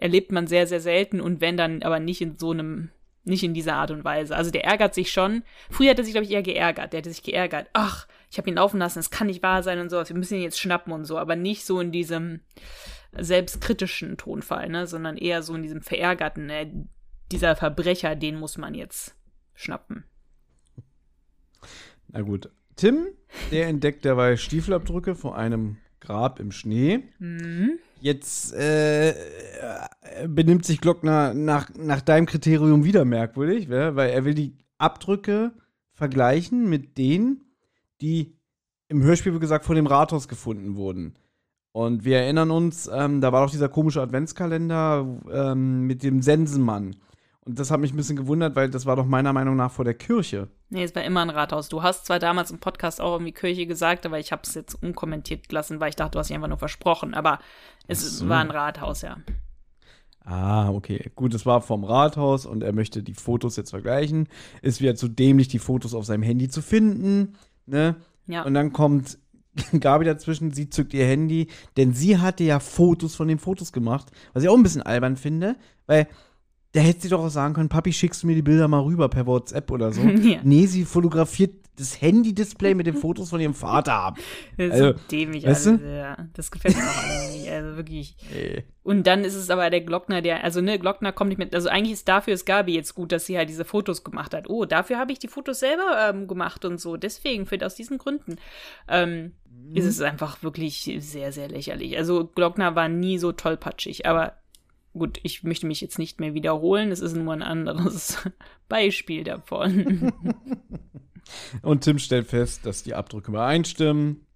erlebt 0.00 0.32
man 0.32 0.46
sehr, 0.46 0.66
sehr 0.66 0.80
selten 0.80 1.20
und 1.20 1.40
wenn 1.40 1.56
dann 1.56 1.82
aber 1.82 2.00
nicht 2.00 2.20
in 2.20 2.38
so 2.38 2.52
einem, 2.52 2.90
nicht 3.24 3.42
in 3.42 3.54
dieser 3.54 3.74
Art 3.74 3.90
und 3.90 4.04
Weise. 4.04 4.34
Also 4.34 4.50
der 4.50 4.64
ärgert 4.64 4.94
sich 4.94 5.12
schon. 5.12 5.42
Früher 5.70 5.90
hat 5.90 5.98
er 5.98 6.04
sich, 6.04 6.14
glaube 6.14 6.24
ich, 6.24 6.32
eher 6.32 6.42
geärgert. 6.42 6.92
Der 6.92 6.98
hätte 6.98 7.10
sich 7.10 7.22
geärgert. 7.22 7.68
Ach, 7.72 8.06
ich 8.30 8.38
habe 8.38 8.48
ihn 8.48 8.56
laufen 8.56 8.78
lassen, 8.78 8.98
es 8.98 9.10
kann 9.10 9.26
nicht 9.26 9.42
wahr 9.42 9.62
sein 9.62 9.78
und 9.80 9.90
sowas. 9.90 10.08
Wir 10.08 10.16
müssen 10.16 10.36
ihn 10.36 10.42
jetzt 10.42 10.60
schnappen 10.60 10.92
und 10.92 11.04
so, 11.04 11.18
aber 11.18 11.36
nicht 11.36 11.64
so 11.64 11.80
in 11.80 11.92
diesem 11.92 12.40
selbstkritischen 13.12 14.16
Tonfall, 14.16 14.68
ne, 14.68 14.86
sondern 14.86 15.16
eher 15.16 15.42
so 15.42 15.54
in 15.54 15.62
diesem 15.62 15.82
verärgerten, 15.82 16.46
ne, 16.46 16.88
dieser 17.32 17.56
Verbrecher, 17.56 18.16
den 18.16 18.38
muss 18.38 18.58
man 18.58 18.74
jetzt 18.74 19.16
schnappen. 19.54 20.04
Na 22.08 22.20
gut. 22.20 22.50
Tim, 22.76 23.08
der 23.50 23.66
entdeckt 23.66 24.04
derweil 24.04 24.36
Stiefelabdrücke 24.36 25.16
vor 25.16 25.36
einem 25.36 25.78
Grab 26.08 26.40
im 26.40 26.52
Schnee. 26.52 27.00
Mhm. 27.18 27.78
Jetzt 28.00 28.54
äh, 28.54 29.14
benimmt 30.26 30.64
sich 30.64 30.80
Glockner 30.80 31.34
nach, 31.34 31.68
nach 31.76 32.00
deinem 32.00 32.24
Kriterium 32.24 32.82
wieder 32.82 33.04
merkwürdig, 33.04 33.68
weil 33.68 34.08
er 34.08 34.24
will 34.24 34.32
die 34.32 34.56
Abdrücke 34.78 35.52
vergleichen 35.92 36.70
mit 36.70 36.96
denen, 36.96 37.44
die 38.00 38.38
im 38.88 39.02
Hörspiel, 39.02 39.34
wie 39.34 39.38
gesagt, 39.38 39.66
vor 39.66 39.74
dem 39.74 39.86
Rathaus 39.86 40.28
gefunden 40.28 40.76
wurden. 40.76 41.14
Und 41.72 42.06
wir 42.06 42.20
erinnern 42.20 42.50
uns, 42.52 42.88
ähm, 42.90 43.20
da 43.20 43.30
war 43.32 43.44
doch 43.44 43.50
dieser 43.50 43.68
komische 43.68 44.00
Adventskalender 44.00 45.06
ähm, 45.30 45.86
mit 45.86 46.02
dem 46.02 46.22
Sensenmann. 46.22 46.96
Und 47.48 47.58
das 47.58 47.70
hat 47.70 47.80
mich 47.80 47.94
ein 47.94 47.96
bisschen 47.96 48.16
gewundert, 48.16 48.56
weil 48.56 48.68
das 48.68 48.84
war 48.84 48.94
doch 48.94 49.06
meiner 49.06 49.32
Meinung 49.32 49.56
nach 49.56 49.72
vor 49.72 49.82
der 49.82 49.94
Kirche. 49.94 50.48
Nee, 50.68 50.84
es 50.84 50.94
war 50.94 51.02
immer 51.02 51.22
ein 51.22 51.30
Rathaus. 51.30 51.70
Du 51.70 51.82
hast 51.82 52.04
zwar 52.04 52.18
damals 52.18 52.50
im 52.50 52.58
Podcast 52.58 53.00
auch 53.00 53.14
irgendwie 53.14 53.32
Kirche 53.32 53.66
gesagt, 53.66 54.04
aber 54.04 54.18
ich 54.18 54.32
habe 54.32 54.42
es 54.44 54.52
jetzt 54.52 54.74
unkommentiert 54.82 55.48
gelassen, 55.48 55.80
weil 55.80 55.88
ich 55.88 55.96
dachte, 55.96 56.10
du 56.10 56.18
hast 56.18 56.28
dich 56.28 56.34
einfach 56.34 56.50
nur 56.50 56.58
versprochen. 56.58 57.14
Aber 57.14 57.38
es 57.86 58.18
so. 58.18 58.28
war 58.28 58.40
ein 58.40 58.50
Rathaus, 58.50 59.00
ja. 59.00 59.16
Ah, 60.26 60.68
okay. 60.68 61.10
Gut, 61.16 61.32
es 61.32 61.46
war 61.46 61.62
vom 61.62 61.84
Rathaus 61.84 62.44
und 62.44 62.62
er 62.62 62.74
möchte 62.74 63.02
die 63.02 63.14
Fotos 63.14 63.56
jetzt 63.56 63.70
vergleichen. 63.70 64.28
Ist 64.60 64.82
wieder 64.82 64.94
zu 64.94 65.08
dämlich, 65.08 65.48
die 65.48 65.58
Fotos 65.58 65.94
auf 65.94 66.04
seinem 66.04 66.24
Handy 66.24 66.50
zu 66.50 66.60
finden. 66.60 67.38
Ne? 67.64 67.96
Ja. 68.26 68.42
Und 68.42 68.52
dann 68.52 68.74
kommt 68.74 69.16
Gabi 69.80 70.04
dazwischen, 70.04 70.52
sie 70.52 70.68
zückt 70.68 70.92
ihr 70.92 71.06
Handy, 71.06 71.48
denn 71.78 71.94
sie 71.94 72.18
hatte 72.18 72.44
ja 72.44 72.60
Fotos 72.60 73.14
von 73.14 73.26
den 73.26 73.38
Fotos 73.38 73.72
gemacht, 73.72 74.10
was 74.34 74.42
ich 74.42 74.50
auch 74.50 74.56
ein 74.56 74.62
bisschen 74.62 74.82
albern 74.82 75.16
finde, 75.16 75.56
weil 75.86 76.08
da 76.78 76.84
hätte 76.84 77.00
sie 77.00 77.08
doch 77.08 77.24
auch 77.24 77.28
sagen 77.28 77.54
können, 77.54 77.68
Papi, 77.68 77.92
schickst 77.92 78.22
du 78.22 78.28
mir 78.28 78.36
die 78.36 78.42
Bilder 78.42 78.68
mal 78.68 78.80
rüber 78.82 79.08
per 79.08 79.26
WhatsApp 79.26 79.68
oder 79.72 79.90
so. 79.90 80.00
Ja. 80.28 80.38
Nee, 80.44 80.66
sie 80.66 80.84
fotografiert 80.84 81.54
das 81.74 82.00
Handy-Display 82.00 82.74
mit 82.74 82.86
den 82.86 82.94
Fotos 82.96 83.30
von 83.30 83.40
ihrem 83.40 83.54
Vater 83.54 83.94
ab. 83.94 84.18
Das 84.56 84.66
ist 84.66 84.72
Also, 84.72 84.92
so 84.92 85.04
dämlich 85.10 85.44
weißt 85.44 85.66
du? 85.66 85.70
ja. 85.84 86.16
Das 86.34 86.50
gefällt 86.52 86.76
mir 86.76 86.82
auch 86.84 87.32
nicht. 87.32 87.48
Also 87.50 87.76
wirklich. 87.76 88.16
Ey. 88.32 88.64
Und 88.84 89.06
dann 89.08 89.24
ist 89.24 89.34
es 89.34 89.50
aber 89.50 89.70
der 89.70 89.80
Glockner, 89.80 90.22
der, 90.22 90.44
also 90.44 90.60
ne, 90.60 90.78
Glockner 90.78 91.12
kommt 91.12 91.30
nicht 91.30 91.38
mit, 91.38 91.52
also 91.54 91.68
eigentlich 91.68 91.94
ist 91.94 92.08
dafür 92.08 92.34
ist 92.34 92.46
Gabi 92.46 92.74
jetzt 92.74 92.94
gut, 92.94 93.10
dass 93.10 93.26
sie 93.26 93.36
halt 93.36 93.48
diese 93.48 93.64
Fotos 93.64 94.04
gemacht 94.04 94.34
hat. 94.34 94.48
Oh, 94.48 94.64
dafür 94.64 94.98
habe 94.98 95.10
ich 95.12 95.18
die 95.18 95.28
Fotos 95.28 95.58
selber 95.58 96.10
ähm, 96.10 96.28
gemacht 96.28 96.64
und 96.64 96.80
so. 96.80 96.96
Deswegen, 96.96 97.46
für, 97.46 97.64
aus 97.66 97.74
diesen 97.74 97.98
Gründen. 97.98 98.36
Ähm, 98.88 99.32
ist 99.74 99.86
es 99.86 100.00
einfach 100.00 100.42
wirklich 100.44 100.90
sehr, 100.98 101.32
sehr 101.32 101.48
lächerlich. 101.48 101.96
Also 101.96 102.26
Glockner 102.26 102.74
war 102.76 102.88
nie 102.88 103.18
so 103.18 103.32
tollpatschig, 103.32 104.06
aber 104.06 104.34
gut, 104.92 105.20
ich 105.22 105.42
möchte 105.42 105.66
mich 105.66 105.80
jetzt 105.80 105.98
nicht 105.98 106.20
mehr 106.20 106.34
wiederholen. 106.34 106.90
Es 106.90 107.00
ist 107.00 107.16
nur 107.16 107.32
ein 107.32 107.42
anderes 107.42 108.18
Beispiel 108.68 109.24
davon. 109.24 110.12
Und 111.62 111.84
Tim 111.84 111.98
stellt 111.98 112.26
fest, 112.26 112.64
dass 112.64 112.82
die 112.82 112.94
Abdrücke 112.94 113.30
übereinstimmen. 113.30 114.26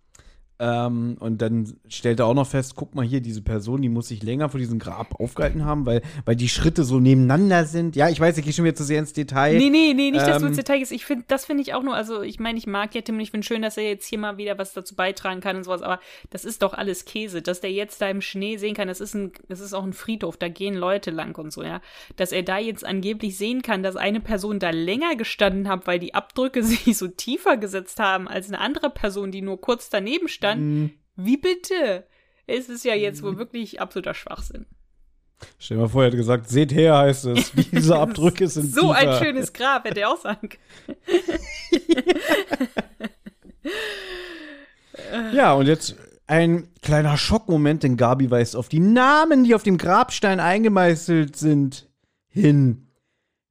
Ähm, 0.64 1.16
und 1.18 1.42
dann 1.42 1.74
stellt 1.88 2.20
er 2.20 2.26
auch 2.26 2.34
noch 2.34 2.46
fest, 2.46 2.74
guck 2.76 2.94
mal 2.94 3.04
hier, 3.04 3.20
diese 3.20 3.42
Person, 3.42 3.82
die 3.82 3.88
muss 3.88 4.06
sich 4.06 4.22
länger 4.22 4.48
vor 4.48 4.60
diesem 4.60 4.78
Grab 4.78 5.18
aufgehalten 5.18 5.64
haben, 5.64 5.86
weil, 5.86 6.02
weil 6.24 6.36
die 6.36 6.48
Schritte 6.48 6.84
so 6.84 7.00
nebeneinander 7.00 7.64
sind. 7.64 7.96
Ja, 7.96 8.08
ich 8.08 8.20
weiß, 8.20 8.38
ich 8.38 8.44
gehe 8.44 8.52
schon 8.52 8.64
wieder 8.64 8.76
zu 8.76 8.84
sehr 8.84 9.00
ins 9.00 9.12
Detail. 9.12 9.58
Nee, 9.58 9.70
nee, 9.70 9.92
nee, 9.92 10.12
nicht, 10.12 10.24
dass 10.24 10.38
du 10.38 10.44
Ähm, 10.44 10.48
ins 10.50 10.56
Detail 10.58 10.78
gehst. 10.78 10.92
Ich 10.92 11.04
finde, 11.04 11.24
das 11.26 11.46
finde 11.46 11.62
ich 11.62 11.74
auch 11.74 11.82
nur, 11.82 11.96
also 11.96 12.22
ich 12.22 12.38
meine, 12.38 12.58
ich 12.58 12.68
mag 12.68 12.94
ja 12.94 13.00
Tim 13.00 13.16
und 13.16 13.22
ich 13.22 13.32
finde 13.32 13.44
schön, 13.44 13.62
dass 13.62 13.76
er 13.76 13.88
jetzt 13.88 14.06
hier 14.06 14.18
mal 14.18 14.36
wieder 14.36 14.56
was 14.56 14.72
dazu 14.72 14.94
beitragen 14.94 15.40
kann 15.40 15.56
und 15.56 15.64
sowas, 15.64 15.82
aber 15.82 15.98
das 16.30 16.44
ist 16.44 16.62
doch 16.62 16.74
alles 16.74 17.06
Käse. 17.06 17.42
Dass 17.42 17.60
der 17.60 17.72
jetzt 17.72 18.00
da 18.00 18.08
im 18.08 18.20
Schnee 18.20 18.56
sehen 18.56 18.76
kann, 18.76 18.86
das 18.86 19.00
ist 19.00 19.14
ein, 19.14 19.32
das 19.48 19.58
ist 19.58 19.72
auch 19.72 19.82
ein 19.82 19.92
Friedhof, 19.92 20.36
da 20.36 20.46
gehen 20.46 20.76
Leute 20.76 21.10
lang 21.10 21.36
und 21.38 21.52
so, 21.52 21.64
ja. 21.64 21.80
Dass 22.14 22.30
er 22.30 22.44
da 22.44 22.58
jetzt 22.58 22.84
angeblich 22.86 23.36
sehen 23.36 23.62
kann, 23.62 23.82
dass 23.82 23.96
eine 23.96 24.20
Person 24.20 24.60
da 24.60 24.70
länger 24.70 25.16
gestanden 25.16 25.68
hat, 25.68 25.88
weil 25.88 25.98
die 25.98 26.14
Abdrücke 26.14 26.62
sich 26.62 26.96
so 26.96 27.08
tiefer 27.08 27.56
gesetzt 27.56 27.98
haben 27.98 28.28
als 28.28 28.46
eine 28.46 28.60
andere 28.60 28.90
Person, 28.90 29.32
die 29.32 29.42
nur 29.42 29.60
kurz 29.60 29.90
daneben 29.90 30.28
stand. 30.28 30.51
Mhm. 30.60 30.90
Wie 31.16 31.36
bitte? 31.36 32.06
Es 32.46 32.68
ist 32.68 32.84
ja 32.84 32.94
jetzt 32.94 33.22
wohl 33.22 33.38
wirklich 33.38 33.80
absoluter 33.80 34.14
Schwachsinn. 34.14 34.66
Stell 35.58 35.76
dir 35.76 35.82
mal 35.82 35.88
vor, 35.88 36.02
er 36.02 36.06
hätte 36.06 36.16
gesagt, 36.16 36.48
seht 36.48 36.72
her, 36.72 36.96
heißt 36.98 37.26
es. 37.26 37.52
Diese 37.72 37.98
Abdrücke 37.98 38.46
sind 38.48 38.72
So 38.72 38.92
ein 38.92 39.06
tiefer. 39.08 39.24
schönes 39.24 39.52
Grab, 39.52 39.84
hätte 39.84 40.00
er 40.00 40.10
auch 40.10 40.20
sagen 40.20 40.48
können. 40.48 40.98
Ja, 45.32 45.54
und 45.54 45.66
jetzt 45.66 45.96
ein 46.26 46.68
kleiner 46.80 47.16
Schockmoment, 47.16 47.82
denn 47.82 47.96
Gabi 47.96 48.30
weist 48.30 48.56
auf 48.56 48.68
die 48.68 48.80
Namen, 48.80 49.44
die 49.44 49.54
auf 49.54 49.62
dem 49.62 49.78
Grabstein 49.78 50.40
eingemeißelt 50.40 51.36
sind, 51.36 51.88
hin. 52.28 52.88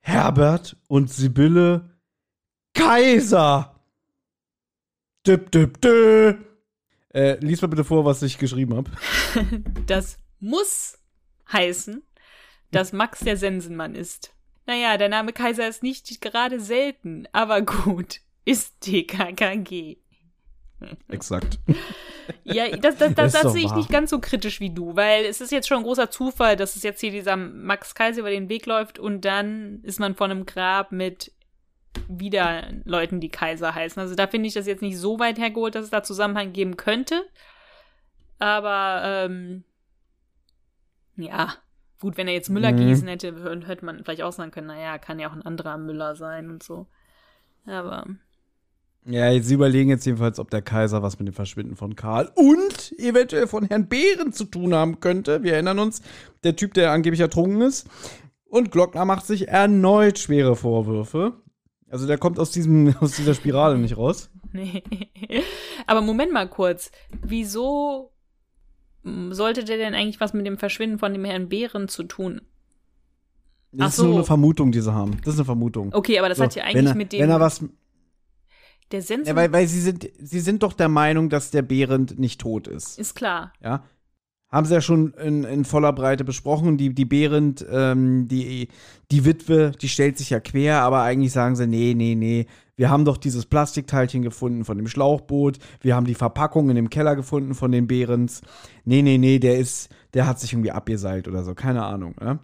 Herbert 0.04 0.78
und 0.88 1.12
Sibylle 1.12 1.92
Kaiser. 2.74 3.76
Dip, 5.28 5.52
dip, 5.52 5.80
dip. 5.82 6.38
Äh, 7.14 7.38
lies 7.40 7.62
mal 7.62 7.68
bitte 7.68 7.84
vor, 7.84 8.06
was 8.06 8.22
ich 8.22 8.38
geschrieben 8.38 8.76
habe. 8.76 8.92
Das 9.86 10.18
muss 10.40 10.98
heißen, 11.52 12.02
dass 12.72 12.94
Max 12.94 13.20
der 13.20 13.38
Sensenmann 13.38 13.96
ist. 13.96 14.34
Naja, 14.66 14.98
der 14.98 15.10
Name 15.10 15.34
Kaiser 15.34 15.68
ist 15.68 15.84
nicht 15.84 16.22
gerade 16.22 16.60
selten, 16.60 17.28
aber 17.32 17.62
gut, 17.62 18.22
ist 18.46 18.80
TKKG. 18.82 19.98
Exakt. 21.10 21.60
Ja, 22.44 22.70
das, 22.78 22.96
das, 22.98 23.14
das, 23.14 23.34
das 23.34 23.52
sehe 23.52 23.64
ich 23.64 23.72
wahr. 23.72 23.78
nicht 23.78 23.90
ganz 23.90 24.10
so 24.10 24.20
kritisch 24.20 24.62
wie 24.62 24.70
du, 24.70 24.96
weil 24.96 25.26
es 25.26 25.42
ist 25.42 25.52
jetzt 25.52 25.68
schon 25.68 25.78
ein 25.78 25.84
großer 25.84 26.10
Zufall, 26.12 26.56
dass 26.56 26.76
es 26.76 26.84
jetzt 26.84 27.02
hier 27.02 27.12
dieser 27.12 27.36
Max 27.36 27.94
Kaiser 27.94 28.22
über 28.22 28.30
den 28.30 28.48
Weg 28.48 28.68
läuft 28.68 29.00
und 29.00 29.26
dann 29.26 29.82
ist 29.84 30.00
man 30.00 30.16
vor 30.16 30.26
einem 30.28 30.46
Grab 30.46 30.92
mit 30.94 31.34
wieder 32.20 32.72
Leuten, 32.86 33.20
die 33.20 33.30
Kaiser 33.30 33.74
heißen. 33.76 34.02
Also 34.02 34.16
da 34.16 34.28
finde 34.28 34.48
ich 34.48 34.54
das 34.54 34.68
jetzt 34.68 34.82
nicht 34.82 34.98
so 34.98 35.20
weit 35.20 35.38
hergeholt, 35.38 35.76
dass 35.76 35.86
es 35.86 35.92
da 35.92 36.04
Zusammenhang 36.04 36.54
geben 36.54 36.78
könnte. 36.78 37.24
Aber 38.40 39.02
ähm, 39.04 39.64
ja, 41.16 41.54
gut, 42.00 42.18
wenn 42.18 42.28
er 42.28 42.34
jetzt 42.34 42.50
Müller 42.50 42.72
Mhm. 42.72 42.78
Gießen 42.78 43.08
hätte, 43.08 43.62
hätte 43.68 43.86
man 43.86 44.04
vielleicht 44.04 44.24
auch 44.24 44.32
sagen 44.32 44.52
können, 44.52 44.68
naja, 44.68 44.98
kann 44.98 45.20
ja 45.20 45.30
auch 45.30 45.34
ein 45.34 45.44
anderer 45.46 45.78
Müller 45.78 46.16
sein 46.16 46.50
und 46.50 46.64
so. 46.64 46.88
Aber 47.66 48.06
Ja, 49.06 49.40
sie 49.42 49.54
überlegen 49.56 49.90
jetzt 49.90 50.06
jedenfalls, 50.06 50.40
ob 50.40 50.50
der 50.52 50.62
Kaiser 50.62 51.02
was 51.04 51.18
mit 51.20 51.28
dem 51.28 51.34
Verschwinden 51.34 51.76
von 51.76 51.96
Karl 51.96 52.32
und 52.36 52.94
eventuell 53.00 53.48
von 53.48 53.66
Herrn 53.66 53.88
Behren 53.88 54.32
zu 54.34 54.46
tun 54.46 54.74
haben 54.76 55.00
könnte. 55.00 55.44
Wir 55.44 55.54
erinnern 55.54 55.80
uns, 55.80 56.02
der 56.44 56.56
Typ, 56.56 56.74
der 56.76 56.92
angeblich 56.92 57.22
ertrunken 57.22 57.62
ist. 57.62 57.88
Und 58.46 58.72
Glockner 58.72 59.06
macht 59.06 59.26
sich 59.26 59.48
erneut 59.48 60.20
schwere 60.20 60.56
Vorwürfe. 60.56 61.34
Also 61.92 62.08
der 62.08 62.18
kommt 62.18 62.40
aus, 62.40 62.52
diesem, 62.52 62.96
aus 63.02 63.12
dieser 63.16 63.34
Spirale 63.36 63.78
nicht 63.78 63.98
raus. 63.98 64.30
Nee. 64.54 64.82
Aber 65.88 66.02
Moment 66.02 66.32
mal 66.32 66.48
kurz. 66.50 66.92
Wieso 67.22 68.12
sollte 69.32 69.64
der 69.64 69.78
denn 69.78 69.94
eigentlich 69.96 70.20
was 70.20 70.34
mit 70.34 70.46
dem 70.46 70.58
Verschwinden 70.58 71.00
von 71.00 71.14
dem 71.14 71.26
Herrn 71.26 71.50
Behren 71.50 71.88
zu 71.88 72.04
tun? 72.04 72.42
Das 73.74 73.82
Ach 73.82 73.90
ist 73.94 73.98
nur 74.00 74.08
so. 74.10 74.16
eine 74.16 74.24
Vermutung, 74.26 74.72
die 74.72 74.82
sie 74.82 74.94
haben. 74.94 75.18
Das 75.24 75.34
ist 75.34 75.40
eine 75.40 75.46
Vermutung. 75.46 75.94
Okay, 75.94 76.20
aber 76.20 76.30
das 76.30 76.38
So, 76.38 76.44
hat 76.44 76.56
ja 76.56 76.64
eigentlich 76.64 76.86
er, 76.88 76.96
mit 76.96 77.14
dem 77.14 77.22
Wenn 77.22 77.30
er 77.30 77.40
was. 77.40 77.64
der 78.92 79.02
Sensen 79.02 79.28
Ja, 79.28 79.36
weil, 79.36 79.52
weil 79.54 79.68
sie 79.68 79.80
sind, 79.82 80.10
sie 80.20 80.40
sind 80.42 80.62
doch 80.64 80.74
der 80.74 80.90
Meinung, 80.90 81.30
dass 81.30 81.52
der 81.52 81.62
Behrend 81.62 82.20
nicht 82.20 82.42
tot 82.42 82.68
ist. 82.68 83.00
ist 83.00 83.16
klar. 83.16 83.54
Ja. 83.64 83.84
Haben 84.52 84.66
sie 84.66 84.74
ja 84.74 84.82
schon 84.82 85.14
in, 85.14 85.46
in 85.46 85.64
voller 85.64 85.94
Breite 85.94 86.26
besprochen. 86.26 86.78
Die, 86.78 86.94
die 86.94 87.06
Behrend, 87.06 87.66
ähm, 87.72 88.28
die, 88.28 88.68
die 89.10 89.26
Witwe, 89.26 89.72
die 89.72 89.88
stellt 89.88 90.18
sich 90.18 90.30
ja 90.30 90.42
quer, 90.42 90.82
aber 90.82 91.02
eigentlich 91.04 91.32
sagen 91.32 91.56
sie, 91.56 91.68
nee, 91.68 91.94
nee, 91.96 92.16
nee. 92.16 92.48
Wir 92.76 92.90
haben 92.90 93.06
doch 93.06 93.18
dieses 93.18 93.46
Plastikteilchen 93.46 94.24
gefunden 94.24 94.66
von 94.66 94.78
dem 94.78 94.88
Schlauchboot. 94.88 95.60
Wir 95.80 95.96
haben 95.96 96.06
die 96.06 96.16
Verpackung 96.16 96.70
in 96.70 96.76
dem 96.76 96.90
Keller 96.90 97.16
gefunden 97.16 97.54
von 97.54 97.72
den 97.72 97.88
Behrens. 97.88 98.42
Nee, 98.84 99.02
nee, 99.02 99.18
nee, 99.18 99.40
der 99.40 99.58
ist, 99.58 99.90
der 100.14 100.28
hat 100.28 100.40
sich 100.40 100.52
irgendwie 100.52 100.72
abgeseilt 100.72 101.28
oder 101.28 101.44
so. 101.44 101.54
Keine 101.54 101.86
Ahnung. 101.86 102.16
Ja? 102.20 102.40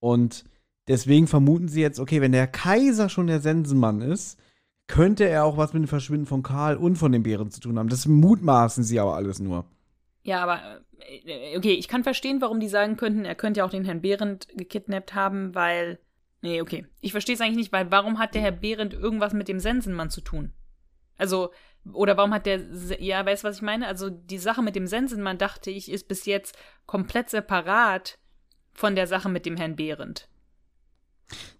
Und 0.00 0.44
deswegen 0.88 1.26
vermuten 1.28 1.68
sie 1.68 1.82
jetzt, 1.82 2.00
okay, 2.00 2.20
wenn 2.20 2.32
der 2.32 2.46
Kaiser 2.46 3.08
schon 3.08 3.26
der 3.26 3.40
Sensenmann 3.40 4.00
ist, 4.00 4.38
könnte 4.86 5.28
er 5.28 5.44
auch 5.44 5.56
was 5.56 5.72
mit 5.72 5.82
dem 5.82 5.88
Verschwinden 5.88 6.26
von 6.26 6.42
Karl 6.42 6.76
und 6.76 6.96
von 6.96 7.12
den 7.12 7.22
Bären 7.22 7.50
zu 7.50 7.60
tun 7.60 7.78
haben. 7.78 7.88
Das 7.88 8.06
mutmaßen 8.06 8.84
sie 8.84 8.98
aber 8.98 9.14
alles 9.14 9.38
nur. 9.38 9.66
Ja, 10.22 10.42
aber 10.42 10.60
okay, 11.56 11.72
ich 11.72 11.88
kann 11.88 12.04
verstehen, 12.04 12.40
warum 12.40 12.60
die 12.60 12.68
sagen 12.68 12.96
könnten, 12.96 13.24
er 13.24 13.34
könnte 13.34 13.58
ja 13.58 13.64
auch 13.64 13.70
den 13.70 13.84
Herrn 13.84 14.00
Behrendt 14.00 14.48
gekidnappt 14.54 15.14
haben, 15.14 15.54
weil. 15.54 15.98
Nee, 16.42 16.60
okay. 16.60 16.86
Ich 17.00 17.12
verstehe 17.12 17.34
es 17.34 17.40
eigentlich 17.40 17.56
nicht, 17.56 17.72
weil 17.72 17.90
warum 17.90 18.18
hat 18.18 18.34
der 18.34 18.42
Herr 18.42 18.52
Behrendt 18.52 18.92
irgendwas 18.92 19.32
mit 19.32 19.48
dem 19.48 19.60
Sensenmann 19.60 20.10
zu 20.10 20.20
tun? 20.20 20.52
Also, 21.16 21.50
oder 21.92 22.16
warum 22.16 22.34
hat 22.34 22.46
der. 22.46 22.60
Ja, 23.00 23.24
weißt 23.24 23.44
du, 23.44 23.48
was 23.48 23.56
ich 23.56 23.62
meine? 23.62 23.86
Also, 23.86 24.10
die 24.10 24.38
Sache 24.38 24.62
mit 24.62 24.76
dem 24.76 24.86
Sensenmann, 24.86 25.38
dachte 25.38 25.70
ich, 25.70 25.90
ist 25.90 26.08
bis 26.08 26.26
jetzt 26.26 26.56
komplett 26.86 27.30
separat 27.30 28.18
von 28.72 28.94
der 28.94 29.06
Sache 29.06 29.28
mit 29.28 29.46
dem 29.46 29.56
Herrn 29.56 29.76
Behrendt. 29.76 30.28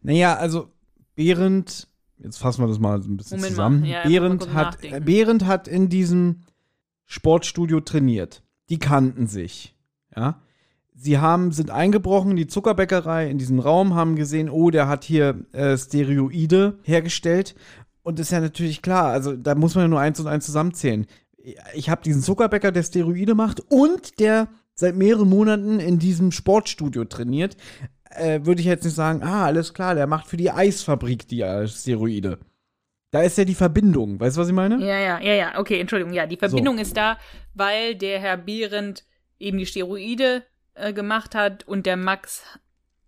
Naja, 0.02 0.36
also 0.36 0.72
Behrendt, 1.14 1.88
jetzt 2.18 2.38
fassen 2.38 2.62
wir 2.62 2.68
das 2.68 2.78
mal 2.78 2.98
ein 2.98 3.16
bisschen 3.16 3.38
Moment 3.38 3.56
mal, 3.56 3.62
zusammen. 3.64 3.84
ja, 3.84 4.02
Behrendt, 4.02 4.52
hat, 4.52 4.84
äh, 4.84 5.00
Behrendt 5.00 5.46
hat 5.46 5.68
in 5.68 5.88
diesem 5.88 6.42
Sportstudio 7.06 7.80
trainiert. 7.80 8.43
Die 8.68 8.78
kannten 8.78 9.26
sich. 9.26 9.74
Ja. 10.16 10.40
Sie 10.94 11.18
haben, 11.18 11.50
sind 11.52 11.70
eingebrochen 11.70 12.30
in 12.30 12.36
die 12.36 12.46
Zuckerbäckerei, 12.46 13.28
in 13.28 13.38
diesen 13.38 13.58
Raum, 13.58 13.94
haben 13.94 14.14
gesehen, 14.14 14.48
oh, 14.48 14.70
der 14.70 14.86
hat 14.88 15.04
hier 15.04 15.44
äh, 15.52 15.76
Steroide 15.76 16.78
hergestellt. 16.82 17.54
Und 18.02 18.20
ist 18.20 18.32
ja 18.32 18.40
natürlich 18.40 18.82
klar, 18.82 19.06
also 19.06 19.34
da 19.34 19.54
muss 19.54 19.74
man 19.74 19.84
ja 19.84 19.88
nur 19.88 20.00
eins 20.00 20.20
und 20.20 20.26
eins 20.26 20.46
zusammenzählen. 20.46 21.06
Ich 21.74 21.90
habe 21.90 22.02
diesen 22.02 22.22
Zuckerbäcker, 22.22 22.70
der 22.70 22.82
Steroide 22.82 23.34
macht 23.34 23.60
und 23.70 24.20
der 24.20 24.48
seit 24.74 24.94
mehreren 24.96 25.28
Monaten 25.28 25.80
in 25.80 25.98
diesem 25.98 26.30
Sportstudio 26.30 27.04
trainiert. 27.04 27.56
Äh, 28.10 28.40
Würde 28.44 28.60
ich 28.60 28.66
jetzt 28.66 28.84
nicht 28.84 28.94
sagen, 28.94 29.22
ah, 29.22 29.46
alles 29.46 29.74
klar, 29.74 29.94
der 29.94 30.06
macht 30.06 30.26
für 30.28 30.36
die 30.36 30.50
Eisfabrik 30.50 31.26
die 31.28 31.40
äh, 31.40 31.66
Steroide. 31.66 32.38
Da 33.14 33.22
ist 33.22 33.38
ja 33.38 33.44
die 33.44 33.54
Verbindung, 33.54 34.18
weißt 34.18 34.36
du, 34.36 34.40
was 34.40 34.48
ich 34.48 34.54
meine? 34.54 34.84
Ja, 34.84 34.98
ja, 34.98 35.20
ja, 35.20 35.34
ja, 35.34 35.58
okay, 35.60 35.78
Entschuldigung, 35.78 36.12
ja, 36.12 36.26
die 36.26 36.36
Verbindung 36.36 36.78
ist 36.78 36.96
da, 36.96 37.16
weil 37.54 37.94
der 37.94 38.18
Herr 38.18 38.36
Behrendt 38.36 39.04
eben 39.38 39.56
die 39.56 39.66
Steroide 39.66 40.42
äh, 40.74 40.92
gemacht 40.92 41.36
hat 41.36 41.62
und 41.62 41.86
der 41.86 41.96
Max 41.96 42.42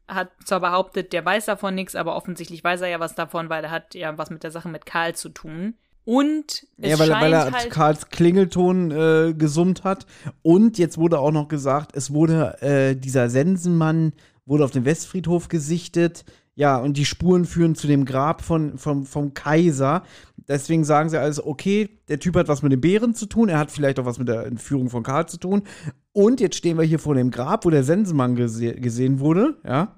hat 0.06 0.30
zwar 0.44 0.60
behauptet, 0.60 1.12
der 1.12 1.25
weiß 1.25 1.46
davon 1.46 1.75
nichts, 1.75 1.96
aber 1.96 2.14
offensichtlich 2.14 2.62
weiß 2.62 2.82
er 2.82 2.88
ja 2.88 3.00
was 3.00 3.16
davon, 3.16 3.50
weil 3.50 3.64
er 3.64 3.72
hat 3.72 3.96
ja 3.96 4.16
was 4.16 4.30
mit 4.30 4.44
der 4.44 4.52
Sache 4.52 4.68
mit 4.68 4.86
Karl 4.86 5.16
zu 5.16 5.28
tun. 5.28 5.75
Und 6.04 6.68
es 6.78 6.88
ja, 6.88 6.98
weil, 7.00 7.08
scheint 7.08 7.22
weil 7.25 7.32
er 7.32 7.50
halt, 7.50 7.70
Karls 7.70 8.08
Klingelton 8.08 8.92
äh, 8.92 9.34
gesummt 9.34 9.82
hat. 9.82 10.06
Und 10.42 10.78
jetzt 10.78 10.98
wurde 10.98 11.18
auch 11.18 11.32
noch 11.32 11.48
gesagt, 11.48 11.96
es 11.96 12.12
wurde 12.12 12.62
äh, 12.62 12.94
dieser 12.94 13.28
Sensenmann 13.28 14.12
wurde 14.44 14.64
auf 14.64 14.70
dem 14.70 14.84
Westfriedhof 14.84 15.48
gesichtet. 15.48 16.25
Ja, 16.58 16.78
und 16.78 16.96
die 16.96 17.04
Spuren 17.04 17.44
führen 17.44 17.75
zu 17.75 17.86
dem 17.86 18.06
Grab 18.06 18.40
von, 18.40 18.78
vom, 18.78 19.04
vom 19.04 19.34
Kaiser. 19.34 20.02
Deswegen 20.48 20.84
sagen 20.84 21.10
sie 21.10 21.20
also, 21.20 21.46
okay, 21.46 21.90
der 22.08 22.18
Typ 22.18 22.34
hat 22.34 22.48
was 22.48 22.62
mit 22.62 22.72
den 22.72 22.80
Bären 22.80 23.14
zu 23.14 23.26
tun, 23.26 23.50
er 23.50 23.58
hat 23.58 23.70
vielleicht 23.70 24.00
auch 24.00 24.06
was 24.06 24.18
mit 24.18 24.28
der 24.28 24.46
Entführung 24.46 24.88
von 24.88 25.02
Karl 25.02 25.28
zu 25.28 25.36
tun. 25.36 25.64
Und 26.12 26.40
jetzt 26.40 26.56
stehen 26.56 26.78
wir 26.78 26.84
hier 26.84 26.98
vor 26.98 27.14
dem 27.14 27.30
Grab, 27.30 27.66
wo 27.66 27.70
der 27.70 27.84
Sensenmann 27.84 28.36
gese 28.36 28.75
gesehen 28.75 29.20
wurde, 29.20 29.58
ja. 29.64 29.96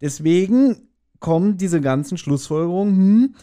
Deswegen 0.00 0.88
kommen 1.20 1.58
diese 1.58 1.80
ganzen 1.80 2.18
Schlussfolgerungen, 2.18 2.96
hm, 2.96 3.34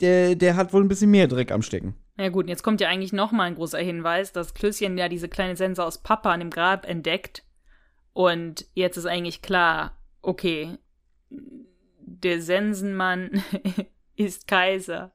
der, 0.00 0.36
der 0.36 0.54
hat 0.54 0.72
wohl 0.72 0.82
ein 0.82 0.88
bisschen 0.88 1.10
mehr 1.10 1.26
Dreck 1.26 1.50
am 1.50 1.62
Stecken. 1.62 1.94
Ja 2.16 2.28
gut, 2.28 2.48
jetzt 2.48 2.62
kommt 2.62 2.80
ja 2.80 2.88
eigentlich 2.88 3.12
noch 3.12 3.32
mal 3.32 3.44
ein 3.44 3.56
großer 3.56 3.78
Hinweis, 3.78 4.32
dass 4.32 4.54
Klößchen 4.54 4.96
ja 4.98 5.08
diese 5.08 5.28
kleine 5.28 5.56
Sense 5.56 5.82
aus 5.82 5.98
Papa 5.98 6.30
an 6.30 6.40
dem 6.40 6.50
Grab 6.50 6.86
entdeckt. 6.86 7.44
Und 8.12 8.66
jetzt 8.74 8.98
ist 8.98 9.06
eigentlich 9.06 9.42
klar, 9.42 9.98
okay, 10.22 10.78
der 12.22 12.40
Sensenmann 12.40 13.42
ist 14.16 14.46
Kaiser. 14.46 15.12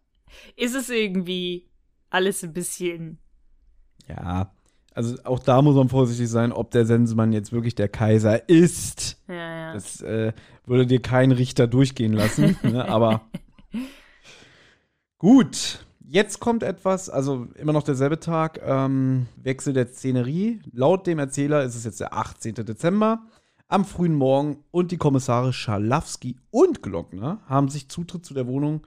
Ist 0.55 0.75
es 0.75 0.89
irgendwie 0.89 1.69
alles 2.09 2.43
ein 2.43 2.53
bisschen. 2.53 3.19
Ja, 4.07 4.53
also 4.93 5.15
auch 5.23 5.39
da 5.39 5.61
muss 5.61 5.75
man 5.75 5.89
vorsichtig 5.89 6.29
sein, 6.29 6.51
ob 6.51 6.71
der 6.71 6.85
Sensenmann 6.85 7.31
jetzt 7.31 7.51
wirklich 7.51 7.75
der 7.75 7.89
Kaiser 7.89 8.49
ist. 8.49 9.21
Ja, 9.27 9.33
ja. 9.35 9.73
Das 9.73 10.01
äh, 10.01 10.33
würde 10.65 10.85
dir 10.85 11.01
kein 11.01 11.31
Richter 11.31 11.67
durchgehen 11.67 12.13
lassen. 12.13 12.57
ne? 12.63 12.87
Aber 12.87 13.21
gut, 15.17 15.85
Jetzt 16.11 16.39
kommt 16.39 16.63
etwas, 16.63 17.07
also 17.07 17.45
immer 17.53 17.71
noch 17.71 17.83
derselbe 17.83 18.19
Tag, 18.19 18.59
ähm, 18.65 19.27
Wechsel 19.35 19.73
der 19.73 19.85
Szenerie. 19.89 20.59
Laut 20.73 21.05
dem 21.05 21.19
Erzähler 21.19 21.63
ist 21.63 21.75
es 21.75 21.83
jetzt 21.83 21.99
der 21.99 22.15
18. 22.15 22.55
Dezember 22.55 23.27
am 23.69 23.85
frühen 23.85 24.15
Morgen 24.15 24.63
und 24.71 24.91
die 24.91 24.97
Kommissare 24.97 25.53
Schalowski 25.53 26.35
und 26.49 26.81
Glockner 26.83 27.39
haben 27.45 27.69
sich 27.69 27.87
Zutritt 27.87 28.25
zu 28.25 28.33
der 28.33 28.47
Wohnung 28.47 28.85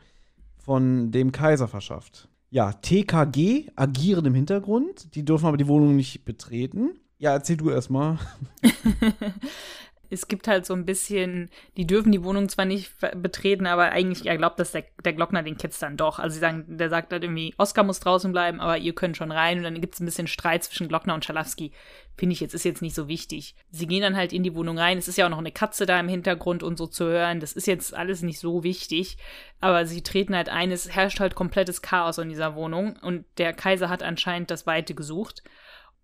von 0.59 1.11
dem 1.12 1.33
Kaiser 1.33 1.69
verschafft. 1.69 2.29
Ja, 2.51 2.73
TKG 2.73 3.71
agieren 3.77 4.27
im 4.27 4.35
Hintergrund, 4.35 5.15
die 5.15 5.25
dürfen 5.25 5.47
aber 5.47 5.57
die 5.57 5.69
Wohnung 5.69 5.97
nicht 5.97 6.25
betreten. 6.25 6.91
Ja, 7.19 7.33
erzähl 7.33 7.57
du 7.57 7.71
erstmal. 7.71 8.19
es 10.12 10.28
gibt 10.28 10.47
halt 10.47 10.66
so 10.66 10.75
ein 10.75 10.85
bisschen, 10.85 11.49
die 11.78 11.87
dürfen 11.87 12.12
die 12.12 12.23
Wohnung 12.23 12.49
zwar 12.50 12.66
nicht 12.66 12.92
betreten, 13.16 13.66
aber 13.66 13.92
eigentlich 13.92 14.26
erlaubt 14.26 14.61
das 14.61 14.73
der, 14.73 14.85
der 15.02 15.14
Glockner 15.14 15.42
den 15.42 15.57
Kids 15.57 15.78
dann 15.78 15.97
doch. 15.97 16.19
Also 16.19 16.35
sie 16.35 16.40
sagen, 16.40 16.64
der 16.69 16.90
sagt 16.90 17.12
halt 17.12 17.25
irgendwie, 17.25 17.54
Oscar 17.57 17.83
muss 17.83 18.00
draußen 18.00 18.31
bleiben, 18.31 18.61
aber 18.61 18.76
ihr 18.76 18.95
könnt 18.95 19.16
schon 19.16 19.33
rein. 19.33 19.59
Und 19.59 19.64
dann 19.64 19.81
gibt 19.81 19.95
es 19.95 20.00
ein 20.00 20.04
bisschen 20.04 20.26
Streit 20.26 20.64
zwischen 20.64 20.88
Glockner 20.88 21.14
und 21.14 21.25
Schalowski. 21.25 21.73
Finde 22.14 22.35
ich 22.35 22.40
jetzt, 22.40 22.52
ist 22.52 22.64
jetzt 22.64 22.83
nicht 22.83 22.95
so 22.95 23.09
wichtig. 23.09 23.54
Sie 23.71 23.87
gehen 23.87 24.02
dann 24.02 24.16
halt 24.16 24.35
in 24.35 24.42
die 24.42 24.54
Wohnung 24.54 24.78
rein. 24.78 24.99
Es 24.99 25.09
ist 25.09 25.16
ja 25.16 25.25
auch 25.25 25.31
noch 25.31 25.38
eine 25.38 25.50
Katze 25.50 25.87
da 25.87 25.99
im 25.99 26.09
Hintergrund 26.09 26.62
und 26.62 26.76
so 26.76 26.87
zu 26.87 27.07
hören. 27.07 27.40
Das 27.40 27.54
ist 27.54 27.66
jetzt 27.66 27.95
alles 27.95 28.21
nicht 28.21 28.38
so 28.38 28.62
wichtig. 28.62 29.16
Aber 29.61 29.87
sie 29.87 30.02
treten 30.02 30.37
halt 30.37 30.50
ein, 30.50 30.71
es 30.71 30.95
herrscht 30.95 31.21
halt 31.21 31.35
komplettes 31.35 31.81
Chaos 31.81 32.19
in 32.19 32.28
dieser 32.28 32.54
Wohnung. 32.54 32.97
Und 33.00 33.25
der 33.38 33.54
Kaiser 33.54 33.88
hat 33.88 34.02
anscheinend 34.02 34.50
das 34.50 34.66
Weite 34.66 34.95
gesucht 34.95 35.42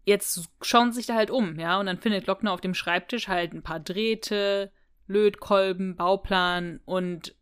jetzt 0.05 0.49
schauen 0.63 0.93
sie 0.93 0.97
sich 0.97 1.07
da 1.07 1.15
halt 1.15 1.31
um, 1.31 1.59
ja, 1.59 1.79
und 1.79 1.87
dann 1.87 1.99
findet 1.99 2.27
Lockner 2.27 2.53
auf 2.53 2.61
dem 2.61 2.75
Schreibtisch 2.75 3.29
halt 3.29 3.53
ein 3.53 3.63
paar 3.63 3.81
Drähte, 3.81 4.73
Lötkolben, 5.07 5.97
Bauplan 5.97 6.81
und 6.85 7.35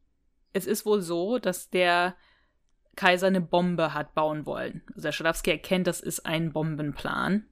es 0.52 0.66
ist 0.66 0.86
wohl 0.86 1.02
so, 1.02 1.38
dass 1.38 1.70
der 1.70 2.16
Kaiser 2.96 3.26
eine 3.26 3.42
Bombe 3.42 3.92
hat 3.92 4.14
bauen 4.14 4.46
wollen. 4.46 4.82
Also 4.88 5.02
der 5.02 5.12
Schalowski 5.12 5.50
erkennt, 5.50 5.86
das 5.86 6.00
ist 6.00 6.24
ein 6.24 6.52
Bombenplan. 6.52 7.44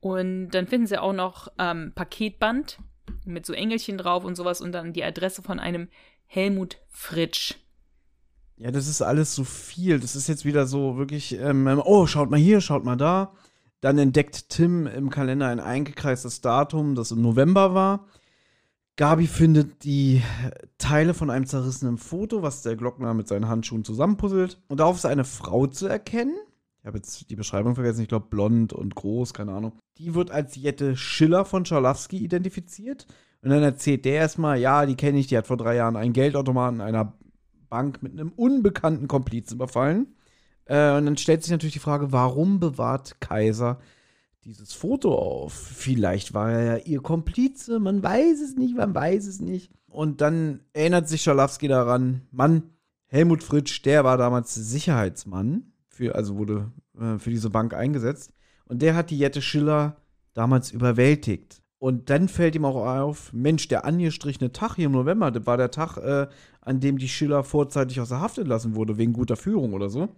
Und 0.00 0.50
dann 0.50 0.68
finden 0.68 0.86
sie 0.86 1.02
auch 1.02 1.12
noch 1.12 1.48
ähm, 1.58 1.92
Paketband 1.94 2.78
mit 3.24 3.44
so 3.44 3.52
Engelchen 3.52 3.98
drauf 3.98 4.24
und 4.24 4.36
sowas 4.36 4.60
und 4.60 4.70
dann 4.72 4.92
die 4.92 5.02
Adresse 5.02 5.42
von 5.42 5.58
einem 5.58 5.88
Helmut 6.26 6.78
Fritsch. 6.88 7.56
Ja, 8.56 8.70
das 8.70 8.86
ist 8.86 9.02
alles 9.02 9.34
so 9.34 9.44
viel. 9.44 9.98
Das 9.98 10.14
ist 10.14 10.28
jetzt 10.28 10.44
wieder 10.44 10.66
so 10.66 10.96
wirklich, 10.96 11.32
ähm, 11.38 11.80
oh, 11.84 12.06
schaut 12.06 12.30
mal 12.30 12.38
hier, 12.38 12.60
schaut 12.60 12.84
mal 12.84 12.96
da. 12.96 13.34
Dann 13.80 13.98
entdeckt 13.98 14.48
Tim 14.48 14.86
im 14.86 15.10
Kalender 15.10 15.48
ein 15.48 15.60
eingekreistes 15.60 16.40
Datum, 16.40 16.94
das 16.94 17.12
im 17.12 17.22
November 17.22 17.74
war. 17.74 18.06
Gabi 18.96 19.28
findet 19.28 19.84
die 19.84 20.22
Teile 20.76 21.14
von 21.14 21.30
einem 21.30 21.46
zerrissenen 21.46 21.98
Foto, 21.98 22.42
was 22.42 22.62
der 22.62 22.74
Glockner 22.74 23.14
mit 23.14 23.28
seinen 23.28 23.46
Handschuhen 23.46 23.84
zusammenpuzzelt. 23.84 24.60
Und 24.68 24.80
darauf 24.80 24.96
ist 24.96 25.06
eine 25.06 25.24
Frau 25.24 25.68
zu 25.68 25.86
erkennen. 25.86 26.36
Ich 26.80 26.86
habe 26.86 26.98
jetzt 26.98 27.30
die 27.30 27.36
Beschreibung 27.36 27.76
vergessen, 27.76 28.02
ich 28.02 28.08
glaube 28.08 28.26
blond 28.28 28.72
und 28.72 28.96
groß, 28.96 29.34
keine 29.34 29.52
Ahnung. 29.52 29.72
Die 29.98 30.14
wird 30.14 30.32
als 30.32 30.56
Jette 30.56 30.96
Schiller 30.96 31.44
von 31.44 31.64
Scharlowski 31.64 32.18
identifiziert. 32.18 33.06
Und 33.42 33.50
dann 33.50 33.62
erzählt 33.62 34.04
der 34.04 34.14
erstmal, 34.14 34.58
ja, 34.58 34.84
die 34.84 34.96
kenne 34.96 35.18
ich, 35.18 35.28
die 35.28 35.38
hat 35.38 35.46
vor 35.46 35.56
drei 35.56 35.76
Jahren 35.76 35.94
einen 35.94 36.12
Geldautomaten 36.12 36.80
einer 36.80 37.12
Bank 37.68 38.02
mit 38.02 38.12
einem 38.12 38.32
unbekannten 38.34 39.06
Komplizen 39.06 39.54
überfallen. 39.54 40.08
Äh, 40.68 40.96
und 40.96 41.06
dann 41.06 41.16
stellt 41.16 41.42
sich 41.42 41.50
natürlich 41.50 41.72
die 41.72 41.80
Frage, 41.80 42.12
warum 42.12 42.60
bewahrt 42.60 43.20
Kaiser 43.20 43.80
dieses 44.44 44.72
Foto 44.72 45.14
auf? 45.14 45.52
Vielleicht 45.52 46.34
war 46.34 46.52
er 46.52 46.62
ja 46.62 46.84
ihr 46.84 47.00
Komplize, 47.00 47.80
man 47.80 48.02
weiß 48.02 48.40
es 48.40 48.54
nicht, 48.54 48.76
man 48.76 48.94
weiß 48.94 49.26
es 49.26 49.40
nicht. 49.40 49.72
Und 49.88 50.20
dann 50.20 50.60
erinnert 50.74 51.08
sich 51.08 51.22
Schalowski 51.22 51.66
daran, 51.66 52.22
Mann, 52.30 52.62
Helmut 53.06 53.42
Fritsch, 53.42 53.82
der 53.82 54.04
war 54.04 54.18
damals 54.18 54.54
Sicherheitsmann, 54.54 55.72
für, 55.88 56.14
also 56.14 56.36
wurde 56.36 56.70
äh, 57.00 57.18
für 57.18 57.30
diese 57.30 57.48
Bank 57.50 57.72
eingesetzt. 57.72 58.32
Und 58.66 58.82
der 58.82 58.94
hat 58.94 59.08
die 59.08 59.18
Jette 59.18 59.40
Schiller 59.40 59.96
damals 60.34 60.70
überwältigt. 60.70 61.62
Und 61.78 62.10
dann 62.10 62.28
fällt 62.28 62.54
ihm 62.56 62.66
auch 62.66 62.76
auf, 62.76 63.32
Mensch, 63.32 63.68
der 63.68 63.86
angestrichene 63.86 64.52
Tag 64.52 64.74
hier 64.74 64.86
im 64.86 64.92
November, 64.92 65.30
das 65.30 65.46
war 65.46 65.56
der 65.56 65.70
Tag, 65.70 65.96
äh, 65.96 66.26
an 66.60 66.80
dem 66.80 66.98
die 66.98 67.08
Schiller 67.08 67.44
vorzeitig 67.44 68.00
aus 68.00 68.10
der 68.10 68.20
Haft 68.20 68.36
entlassen 68.36 68.74
wurde, 68.74 68.98
wegen 68.98 69.14
guter 69.14 69.36
Führung 69.36 69.72
oder 69.72 69.88
so. 69.88 70.08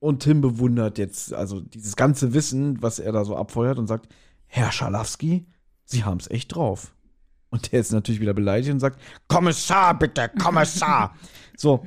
Und 0.00 0.22
Tim 0.22 0.40
bewundert 0.40 0.98
jetzt 0.98 1.32
also 1.32 1.60
dieses 1.60 1.94
ganze 1.94 2.34
Wissen, 2.34 2.82
was 2.82 2.98
er 2.98 3.12
da 3.12 3.24
so 3.24 3.36
abfeuert 3.36 3.78
und 3.78 3.86
sagt, 3.86 4.08
Herr 4.46 4.72
Schalowski, 4.72 5.46
Sie 5.84 6.04
haben 6.04 6.18
es 6.18 6.30
echt 6.30 6.54
drauf. 6.54 6.94
Und 7.50 7.70
der 7.70 7.80
ist 7.80 7.92
natürlich 7.92 8.20
wieder 8.20 8.32
beleidigt 8.32 8.72
und 8.72 8.80
sagt, 8.80 9.00
Kommissar, 9.28 9.98
bitte, 9.98 10.30
Kommissar. 10.40 11.14
so, 11.56 11.86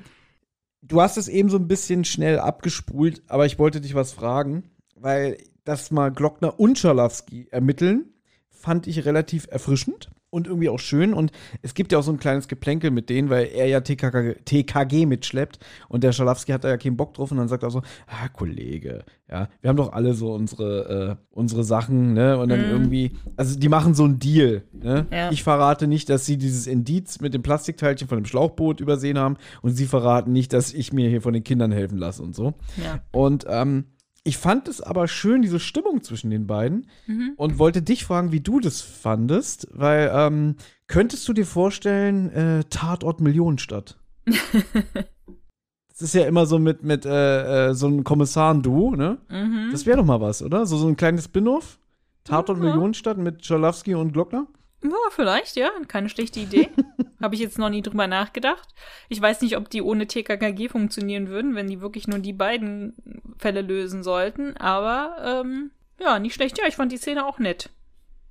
du 0.82 1.02
hast 1.02 1.18
es 1.18 1.28
eben 1.28 1.50
so 1.50 1.58
ein 1.58 1.68
bisschen 1.68 2.06
schnell 2.06 2.40
abgespult, 2.40 3.24
aber 3.28 3.46
ich 3.46 3.58
wollte 3.60 3.82
dich 3.82 3.96
was 3.96 4.12
fragen, 4.12 4.70
weil 4.96 5.38
das 5.64 5.90
mal 5.90 6.12
Glockner 6.12 6.60
und 6.60 6.78
Schalowski 6.78 7.48
ermitteln, 7.50 8.14
fand 8.50 8.88
ich 8.88 9.06
relativ 9.06 9.48
erfrischend 9.50 10.12
und 10.34 10.48
irgendwie 10.48 10.70
auch 10.70 10.80
schön. 10.80 11.14
Und 11.14 11.32
es 11.62 11.76
gibt 11.76 11.92
ja 11.92 12.00
auch 12.00 12.04
so 12.04 12.12
ein 12.12 12.18
kleines 12.18 12.48
Geplänkel 12.48 12.90
mit 12.90 13.10
denen, 13.10 13.30
weil 13.30 13.50
er 13.54 13.68
ja 13.68 13.82
TKG, 13.82 14.36
TKG 14.46 15.06
mitschleppt 15.06 15.60
und 15.90 16.04
der 16.04 16.12
Schalowski 16.12 16.52
hat 16.52 16.64
da 16.64 16.70
ja 16.70 16.78
keinen 16.78 16.98
Bock 16.98 17.14
drauf 17.14 17.32
und 17.32 17.38
dann 17.38 17.48
sagt 17.48 17.62
er 17.62 17.70
so, 17.70 17.84
ah, 18.08 18.28
Kollege, 18.30 19.06
ja, 19.30 19.48
wir 19.62 19.70
haben 19.70 19.78
doch 19.78 19.94
alle 19.94 20.16
so 20.16 20.34
unsere, 20.34 21.18
äh, 21.20 21.26
unsere 21.30 21.64
Sachen, 21.64 22.14
ne? 22.14 22.38
Und 22.38 22.50
dann 22.50 22.62
mm. 22.62 22.72
irgendwie, 22.72 23.12
also 23.38 23.58
die 23.58 23.70
machen 23.70 23.94
so 23.94 24.04
einen 24.04 24.20
Deal, 24.20 24.64
ne? 24.72 25.06
Ja. 25.12 25.32
Ich 25.32 25.44
verrate 25.44 25.88
nicht, 25.88 26.10
dass 26.10 26.26
sie 26.26 26.38
dieses 26.38 26.68
Indiz 26.68 27.22
mit 27.22 27.34
dem 27.34 27.44
Plastikteilchen 27.44 28.08
von 28.08 28.18
dem 28.18 28.26
Schlauchboot 28.26 28.80
übersehen 28.80 29.20
haben 29.20 29.38
und 29.62 29.72
sie 29.72 29.86
verraten 29.86 30.34
nicht, 30.34 30.52
dass 30.52 30.74
ich 30.74 30.94
mir 30.94 31.10
hier 31.10 31.22
von 31.22 31.34
den 31.34 31.44
Kindern 31.44 31.72
helfen 31.72 31.98
lasse 31.98 32.24
und 32.24 32.36
so. 32.36 32.54
Ja. 32.84 33.02
Und 33.12 33.46
ähm, 33.48 33.86
ich 34.24 34.38
fand 34.38 34.68
es 34.68 34.82
aber 34.82 35.08
schön, 35.08 35.42
diese 35.42 35.60
Stimmung 35.60 36.02
zwischen 36.02 36.30
den 36.30 36.48
beiden 36.48 36.88
mhm. 37.08 37.34
und 37.36 37.60
wollte 37.60 37.82
dich 37.82 38.06
fragen, 38.06 38.32
wie 38.32 38.40
du 38.40 38.60
das 38.60 38.82
fandest, 38.82 39.68
weil 39.72 40.12
ähm, 40.14 40.56
könntest 40.88 41.28
du 41.28 41.34
dir 41.34 41.46
vorstellen, 41.46 42.30
äh, 42.32 42.64
Tatort 42.70 43.20
Millionenstadt? 43.20 43.98
das 44.26 46.02
ist 46.02 46.14
ja 46.14 46.26
immer 46.26 46.46
so 46.46 46.58
mit, 46.58 46.84
mit 46.84 47.06
äh, 47.06 47.70
äh, 47.70 47.74
so 47.74 47.88
einem 47.88 48.06
Kommissaren-Duo, 48.06 48.96
ne? 48.96 49.18
Mhm. 49.30 49.70
Das 49.72 49.86
wäre 49.86 49.98
doch 49.98 50.06
mal 50.06 50.22
was, 50.22 50.42
oder? 50.42 50.66
So, 50.66 50.78
so 50.78 50.88
ein 50.88 50.96
kleines 50.96 51.26
Spin-off? 51.26 51.80
Tatort 52.24 52.60
ja. 52.60 52.64
Millionenstadt 52.64 53.18
mit 53.18 53.46
Schalowski 53.46 53.94
und 53.94 54.14
Glockner? 54.14 54.48
Ja, 54.84 55.10
vielleicht, 55.12 55.56
ja. 55.56 55.70
Keine 55.88 56.10
schlechte 56.10 56.40
Idee. 56.40 56.70
Habe 57.22 57.36
ich 57.36 57.42
jetzt 57.42 57.58
noch 57.58 57.70
nie 57.70 57.82
drüber 57.82 58.08
nachgedacht. 58.08 58.68
Ich 59.10 59.22
weiß 59.22 59.42
nicht, 59.42 59.56
ob 59.56 59.70
die 59.70 59.82
ohne 59.82 60.08
TKKG 60.08 60.68
funktionieren 60.68 61.30
würden, 61.30 61.56
wenn 61.56 61.68
die 61.68 61.82
wirklich 61.82 62.08
nur 62.08 62.20
die 62.20 62.34
beiden 62.34 62.96
Fälle 63.38 63.62
lösen 63.62 64.04
sollten. 64.04 64.58
Aber 64.58 65.16
ähm, 65.24 65.72
ja, 66.00 66.20
nicht 66.20 66.34
schlecht. 66.34 66.58
Ja, 66.58 66.66
ich 66.68 66.76
fand 66.76 66.92
die 66.92 66.98
Szene 66.98 67.26
auch 67.26 67.40
nett. 67.40 67.70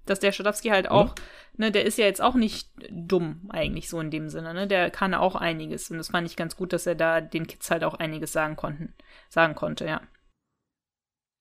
Dass 0.05 0.21
der 0.21 0.33
Stadowski 0.33 0.69
halt 0.69 0.91
auch, 0.91 1.11
ja. 1.11 1.25
ne, 1.57 1.71
der 1.71 1.85
ist 1.85 1.97
ja 1.97 2.05
jetzt 2.05 2.21
auch 2.21 2.35
nicht 2.35 2.69
dumm 2.91 3.49
eigentlich 3.51 3.89
so 3.89 4.01
in 4.01 4.11
dem 4.11 4.29
Sinne, 4.29 4.53
ne? 4.53 4.67
Der 4.67 4.91
kann 4.91 5.15
auch 5.15 5.37
einiges. 5.37 5.91
Und 5.91 5.99
das 5.99 6.09
fand 6.09 6.27
ich 6.27 6.37
ganz 6.37 6.57
gut, 6.57 6.73
dass 6.73 6.87
er 6.87 6.97
da 6.97 7.21
den 7.21 7.47
Kids 7.47 7.71
halt 7.71 7.85
auch 7.85 7.95
einiges 7.95 8.33
sagen 8.33 8.57
konnten, 8.57 8.95
sagen 9.29 9.55
konnte, 9.55 9.87
ja. 9.87 10.01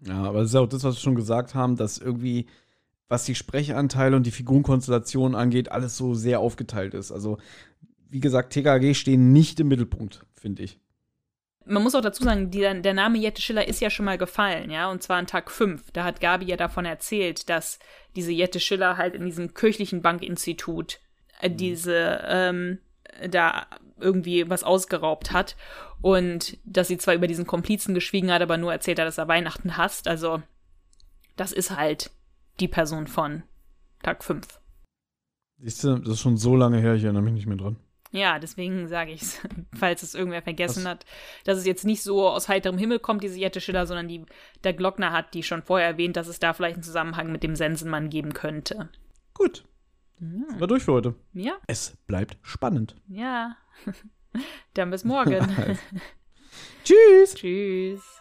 Ja, 0.03 0.23
aber 0.23 0.41
das 0.41 0.49
ist 0.49 0.55
auch 0.55 0.67
das, 0.67 0.83
was 0.83 0.95
wir 0.95 1.01
schon 1.01 1.15
gesagt 1.15 1.53
haben, 1.53 1.75
dass 1.75 1.97
irgendwie 1.97 2.47
was 3.11 3.25
die 3.25 3.35
Sprechanteile 3.35 4.15
und 4.15 4.25
die 4.25 4.31
Figurenkonstellation 4.31 5.35
angeht, 5.35 5.71
alles 5.71 5.97
so 5.97 6.13
sehr 6.13 6.39
aufgeteilt 6.39 6.93
ist. 6.93 7.11
Also, 7.11 7.37
wie 8.09 8.21
gesagt, 8.21 8.53
TKG 8.53 8.93
stehen 8.93 9.33
nicht 9.33 9.59
im 9.59 9.67
Mittelpunkt, 9.67 10.25
finde 10.33 10.63
ich. 10.63 10.79
Man 11.65 11.83
muss 11.83 11.93
auch 11.93 12.01
dazu 12.01 12.23
sagen, 12.23 12.49
die, 12.51 12.61
der 12.61 12.93
Name 12.93 13.17
Jette 13.17 13.41
Schiller 13.41 13.67
ist 13.67 13.81
ja 13.81 13.89
schon 13.89 14.05
mal 14.05 14.17
gefallen, 14.17 14.71
ja, 14.71 14.89
und 14.89 15.03
zwar 15.03 15.17
an 15.17 15.27
Tag 15.27 15.51
5. 15.51 15.91
Da 15.91 16.05
hat 16.05 16.21
Gabi 16.21 16.45
ja 16.45 16.55
davon 16.55 16.85
erzählt, 16.85 17.49
dass 17.49 17.79
diese 18.15 18.31
Jette 18.31 18.61
Schiller 18.61 18.95
halt 18.95 19.13
in 19.13 19.25
diesem 19.25 19.53
kirchlichen 19.53 20.01
Bankinstitut 20.01 20.99
äh, 21.41 21.49
mhm. 21.49 21.57
diese, 21.57 22.21
ähm, 22.25 22.79
da 23.29 23.67
irgendwie 23.99 24.49
was 24.49 24.63
ausgeraubt 24.63 25.33
hat 25.33 25.57
und 26.01 26.57
dass 26.63 26.87
sie 26.87 26.97
zwar 26.97 27.13
über 27.13 27.27
diesen 27.27 27.45
Komplizen 27.45 27.93
geschwiegen 27.93 28.31
hat, 28.31 28.41
aber 28.41 28.57
nur 28.57 28.71
erzählt 28.71 28.99
hat, 28.99 29.05
dass 29.05 29.17
er 29.17 29.27
Weihnachten 29.27 29.75
hasst. 29.75 30.07
Also, 30.07 30.41
das 31.35 31.51
ist 31.51 31.75
halt 31.75 32.09
die 32.61 32.67
Person 32.67 33.07
von 33.07 33.43
Tag 34.03 34.23
5. 34.23 34.47
Siehst 35.57 35.83
du, 35.83 35.97
das 35.97 36.13
ist 36.13 36.21
schon 36.21 36.37
so 36.37 36.55
lange 36.55 36.79
her, 36.79 36.95
ich 36.95 37.03
erinnere 37.03 37.23
mich 37.23 37.33
nicht 37.33 37.47
mehr 37.47 37.57
dran. 37.57 37.77
Ja, 38.11 38.39
deswegen 38.39 38.87
sage 38.87 39.11
ich 39.11 39.21
es, 39.21 39.41
falls 39.73 40.03
es 40.03 40.15
irgendwer 40.15 40.41
vergessen 40.41 40.83
Was? 40.83 40.89
hat, 40.89 41.05
dass 41.45 41.57
es 41.57 41.65
jetzt 41.65 41.85
nicht 41.85 42.03
so 42.03 42.27
aus 42.27 42.49
heiterem 42.49 42.77
Himmel 42.77 42.99
kommt, 42.99 43.23
diese 43.23 43.39
Jette 43.39 43.61
Schiller, 43.61 43.85
sondern 43.85 44.07
die, 44.07 44.25
der 44.63 44.73
Glockner 44.73 45.11
hat 45.11 45.33
die 45.33 45.43
schon 45.43 45.63
vorher 45.63 45.87
erwähnt, 45.87 46.17
dass 46.17 46.27
es 46.27 46.39
da 46.39 46.53
vielleicht 46.53 46.75
einen 46.75 46.83
Zusammenhang 46.83 47.31
mit 47.31 47.43
dem 47.43 47.55
Sensenmann 47.55 48.09
geben 48.09 48.33
könnte. 48.33 48.89
Gut. 49.33 49.63
Ja. 50.19 50.27
Sind 50.49 50.59
wir 50.59 50.67
durch 50.67 50.83
für 50.83 50.93
heute. 50.93 51.15
Ja. 51.33 51.53
Es 51.67 51.97
bleibt 52.05 52.37
spannend. 52.43 52.95
Ja. 53.07 53.55
Dann 54.73 54.91
bis 54.91 55.03
morgen. 55.03 55.47
Tschüss. 56.83 57.35
Tschüss. 57.35 58.20